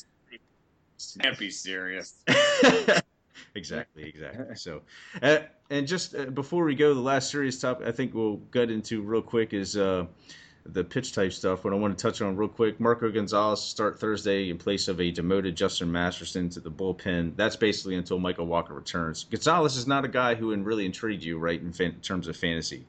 [1.22, 2.16] Can't be serious.
[3.56, 4.46] exactly, exactly.
[4.56, 4.82] So,
[5.22, 8.70] uh, and just uh, before we go, the last serious topic I think we'll get
[8.70, 10.08] into real quick is uh,
[10.66, 12.80] the pitch type stuff, but I want to touch on real quick.
[12.80, 17.36] Marco Gonzales start Thursday in place of a demoted Justin Masterson to the bullpen.
[17.36, 19.24] That's basically until Michael Wacha returns.
[19.24, 22.38] Gonzales is not a guy who really intrigued you, right, in, fan- in terms of
[22.38, 22.86] fantasy.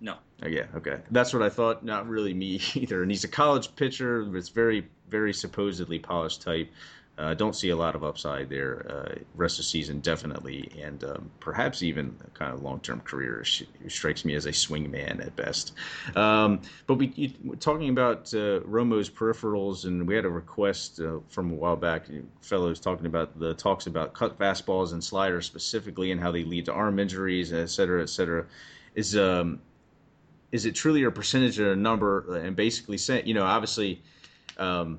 [0.00, 0.16] No.
[0.42, 0.98] Oh, yeah, okay.
[1.10, 1.84] That's what I thought.
[1.84, 3.02] Not really me either.
[3.02, 4.36] And he's a college pitcher.
[4.36, 6.70] It's very, very supposedly polished type.
[7.16, 8.86] I uh, don't see a lot of upside there.
[8.90, 13.44] Uh, rest of the season, definitely, and um, perhaps even kind of long term career.
[13.86, 15.74] strikes me as a swing man at best.
[16.16, 21.20] Um, but we you, talking about uh, Romo's peripherals, and we had a request uh,
[21.28, 22.06] from a while back.
[22.42, 26.64] Fellows talking about the talks about cut fastballs and sliders specifically, and how they lead
[26.64, 28.44] to arm injuries, et cetera, et cetera.
[28.96, 29.60] Is um,
[30.50, 32.38] is it truly a percentage or a number?
[32.38, 34.02] And basically, saying you know, obviously,
[34.58, 34.98] um,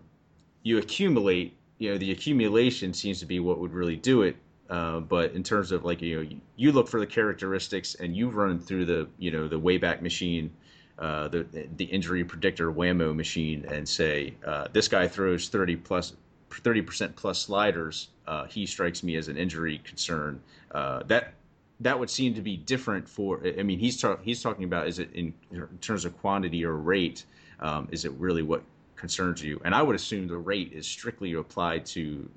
[0.63, 4.36] you accumulate you know the accumulation seems to be what would really do it.
[4.69, 8.30] Uh, but in terms of like you know you look for the characteristics and you
[8.30, 10.51] run through the you know the wayback machine,
[10.99, 11.45] uh, the
[11.78, 16.13] the injury predictor whammo machine and say uh, this guy throws thirty plus
[16.49, 18.09] thirty percent plus sliders.
[18.28, 20.41] Uh, he strikes me as an injury concern.
[20.71, 21.34] Uh, that
[21.80, 23.41] that would seem to be different for.
[23.45, 27.26] I mean, he's he's talking about is it in, in terms of quantity or rate?
[27.59, 28.63] Um, is it really what
[28.95, 29.61] concerns you.
[29.65, 32.29] And I would assume the rate is strictly applied to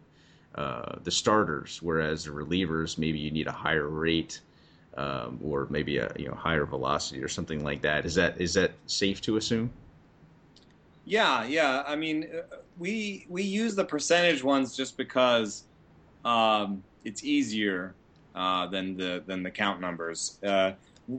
[0.55, 4.41] uh, the starters, whereas the relievers maybe you need a higher rate
[4.97, 8.05] um, or maybe a you know higher velocity or something like that.
[8.05, 9.71] Is that is that safe to assume?
[11.05, 11.85] Yeah, yeah.
[11.87, 15.65] I mean, uh, we we use the percentage ones just because
[16.25, 17.95] um, it's easier
[18.35, 20.39] uh, than the than the count numbers.
[20.45, 20.73] Uh,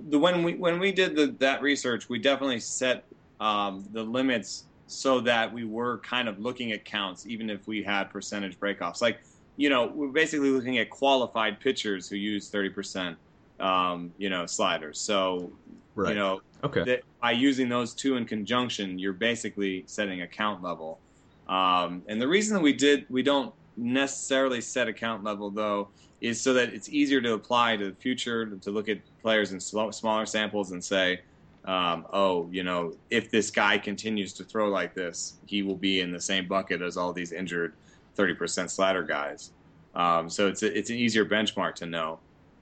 [0.10, 3.06] the when we when we did the, that research, we definitely set
[3.40, 7.84] um, the limits so that we were kind of looking at counts, even if we
[7.84, 9.04] had percentage breakoffs.
[9.04, 9.20] Like,
[9.56, 13.16] you know, we're basically looking at qualified pitchers who use 30%,
[13.60, 15.00] um, you know, sliders.
[15.00, 15.52] So,
[15.94, 16.10] right.
[16.10, 17.02] you know, okay.
[17.22, 21.00] by using those two in conjunction, you're basically setting a count level.
[21.48, 25.90] Um, and the reason that we did, we don't necessarily set a count level though,
[26.20, 29.60] is so that it's easier to apply to the future, to look at players in
[29.60, 31.22] smaller samples and say,
[31.66, 36.02] um, oh, you know, if this guy continues to throw like this, he will be
[36.02, 37.74] in the same bucket as all these injured
[38.18, 39.52] 30% slider guys.
[39.96, 42.20] Um, so it's a, it's an easier benchmark to know,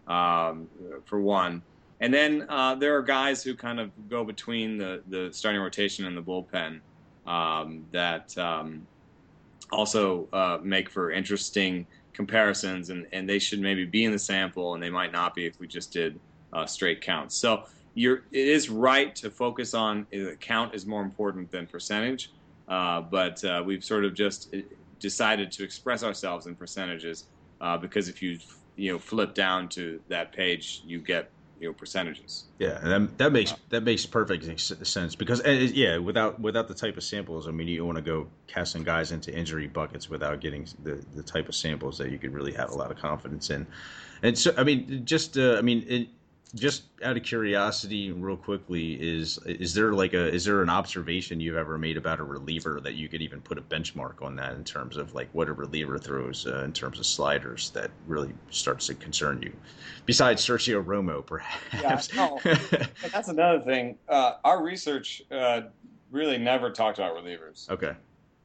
[0.07, 0.67] um,
[1.05, 1.61] for one.
[1.99, 6.05] And then uh, there are guys who kind of go between the, the starting rotation
[6.05, 6.79] and the bullpen
[7.25, 8.85] um, that um,
[9.71, 14.73] also uh, make for interesting comparisons, and, and they should maybe be in the sample,
[14.73, 16.19] and they might not be if we just did
[16.53, 17.35] uh, straight counts.
[17.35, 17.65] So
[17.97, 20.05] you're it is right to focus on
[20.39, 22.31] count is more important than percentage,
[22.67, 24.59] uh, but uh, we've sort of just uh,
[24.99, 27.25] decided to express ourselves in percentages
[27.59, 28.37] uh, because if you
[28.75, 32.45] you know flip down to that page, you get you know percentages.
[32.59, 36.97] Yeah, and that, that makes that makes perfect sense because yeah, without without the type
[36.97, 40.39] of samples, I mean, you don't want to go casting guys into injury buckets without
[40.39, 43.49] getting the the type of samples that you could really have a lot of confidence
[43.49, 43.65] in.
[44.21, 46.07] And so, I mean, just uh, I mean, it,
[46.55, 51.39] just out of curiosity, real quickly, is is there like a is there an observation
[51.39, 54.53] you've ever made about a reliever that you could even put a benchmark on that
[54.53, 58.33] in terms of like what a reliever throws uh, in terms of sliders that really
[58.49, 59.53] starts to concern you,
[60.05, 62.13] besides Sergio Romo, perhaps?
[62.13, 62.39] Yeah, no,
[63.11, 63.97] that's another thing.
[64.07, 65.61] Uh, our research uh,
[66.11, 67.69] really never talked about relievers.
[67.69, 67.93] Okay.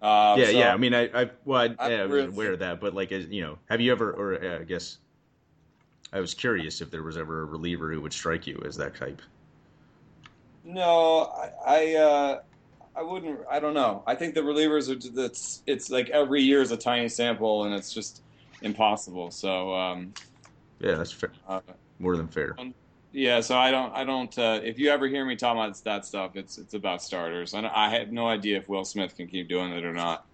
[0.00, 0.74] Uh, yeah, so yeah.
[0.74, 3.40] I mean, I, I well, I, yeah, I was aware of that, but like, you
[3.40, 4.98] know, have you ever, or uh, I guess
[6.12, 8.94] I was curious if there was ever a reliever who would strike you as that
[8.94, 9.22] type.
[10.64, 12.40] No, I, I, uh,
[12.94, 13.40] I wouldn't.
[13.50, 14.02] I don't know.
[14.06, 15.10] I think the relievers are.
[15.14, 18.22] That's it's like every year is a tiny sample, and it's just
[18.60, 19.30] impossible.
[19.30, 19.74] So.
[19.74, 20.12] Um,
[20.80, 21.32] yeah, that's fair.
[21.48, 21.60] Uh,
[21.98, 22.56] More than fair.
[23.12, 23.94] Yeah, so I don't.
[23.94, 24.36] I don't.
[24.38, 27.54] Uh, if you ever hear me talk about that stuff, it's it's about starters.
[27.54, 30.26] I, I have no idea if Will Smith can keep doing it or not.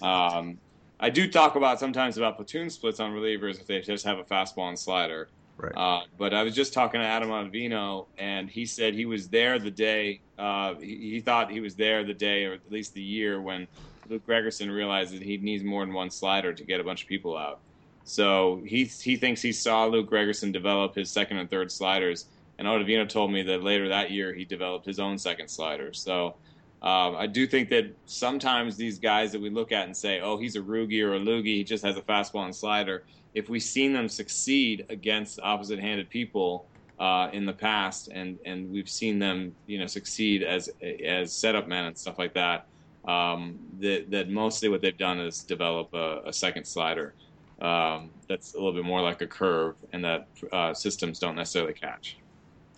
[0.00, 0.58] Um,
[1.02, 4.24] I do talk about sometimes about platoon splits on relievers if they just have a
[4.24, 5.28] fastball and slider.
[5.58, 5.72] Right.
[5.76, 9.58] Uh, but I was just talking to Adam Ottavino, and he said he was there
[9.58, 10.20] the day.
[10.38, 13.66] Uh, he, he, thought he was there the day, or at least the year, when
[14.08, 17.08] Luke Gregerson realized that he needs more than one slider to get a bunch of
[17.08, 17.58] people out.
[18.04, 22.26] So he he thinks he saw Luke Gregerson develop his second and third sliders,
[22.58, 25.92] and Ottavino told me that later that year he developed his own second slider.
[25.92, 26.36] So
[26.82, 30.36] um, I do think that sometimes these guys that we look at and say, oh,
[30.36, 33.04] he's a Rugi or a Loogie, he just has a fastball and slider.
[33.34, 36.66] If we've seen them succeed against opposite-handed people
[36.98, 40.70] uh, in the past, and, and we've seen them, you know, succeed as
[41.04, 42.66] as setup men and stuff like that,
[43.06, 47.14] um, that, that mostly what they've done is develop a, a second slider
[47.60, 51.72] um, that's a little bit more like a curve, and that uh, systems don't necessarily
[51.72, 52.16] catch.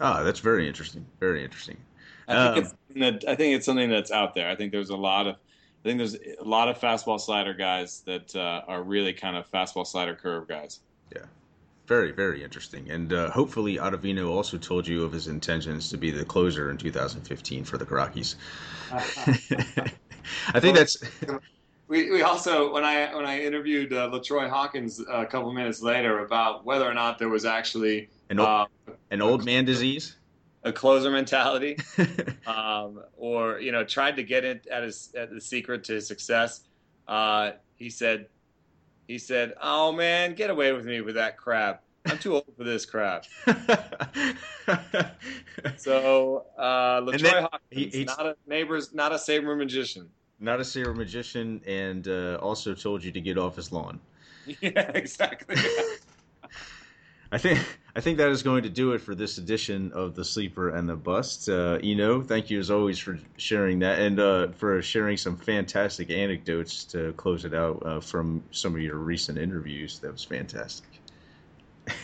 [0.00, 1.06] Ah, that's very interesting.
[1.20, 1.78] Very interesting.
[2.28, 4.48] I think, um, it's, I think it's something that's out there.
[4.48, 5.36] I think there's a lot of
[5.84, 9.50] I think there's a lot of fastball slider guys that uh, are really kind of
[9.50, 10.80] fastball slider curve guys.
[11.14, 11.24] Yeah,
[11.86, 12.90] very very interesting.
[12.90, 16.78] And uh, hopefully, Ottavino also told you of his intentions to be the closer in
[16.78, 18.36] 2015 for the Rockies.
[18.90, 20.96] I think that's.
[21.88, 26.20] we, we also when I when I interviewed uh, LaTroy Hawkins a couple minutes later
[26.20, 28.66] about whether or not there was actually an old, uh,
[29.10, 30.16] an old man disease,
[30.64, 31.76] a closer mentality,
[32.46, 36.06] um, or you know tried to get it at his at the secret to his
[36.06, 36.62] success.
[37.06, 38.26] Uh, he said,
[39.06, 41.82] he said, "Oh man, get away with me with that crap.
[42.06, 43.24] I'm too old for this crap."
[45.76, 50.06] so uh, LaTroy Hawkins, he, not a neighbor's, not a sabermetrician
[50.40, 54.00] not a sabermetrician, and uh, also told you to get off his lawn.
[54.60, 55.56] Yeah, exactly.
[57.32, 57.58] I think
[57.96, 60.88] I think that is going to do it for this edition of the Sleeper and
[60.88, 61.48] the Bust.
[61.48, 66.10] Uh, Eno, thank you as always for sharing that and uh, for sharing some fantastic
[66.10, 70.00] anecdotes to close it out uh, from some of your recent interviews.
[70.00, 70.88] That was fantastic.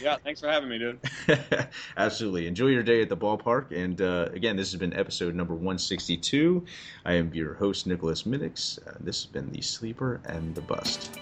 [0.01, 1.01] Yeah, thanks for having me, dude.
[1.97, 2.47] Absolutely.
[2.47, 3.73] Enjoy your day at the ballpark.
[3.73, 6.65] And uh, again, this has been episode number 162.
[7.05, 8.79] I am your host, Nicholas Minnix.
[8.87, 11.19] Uh, this has been The Sleeper and the Bust.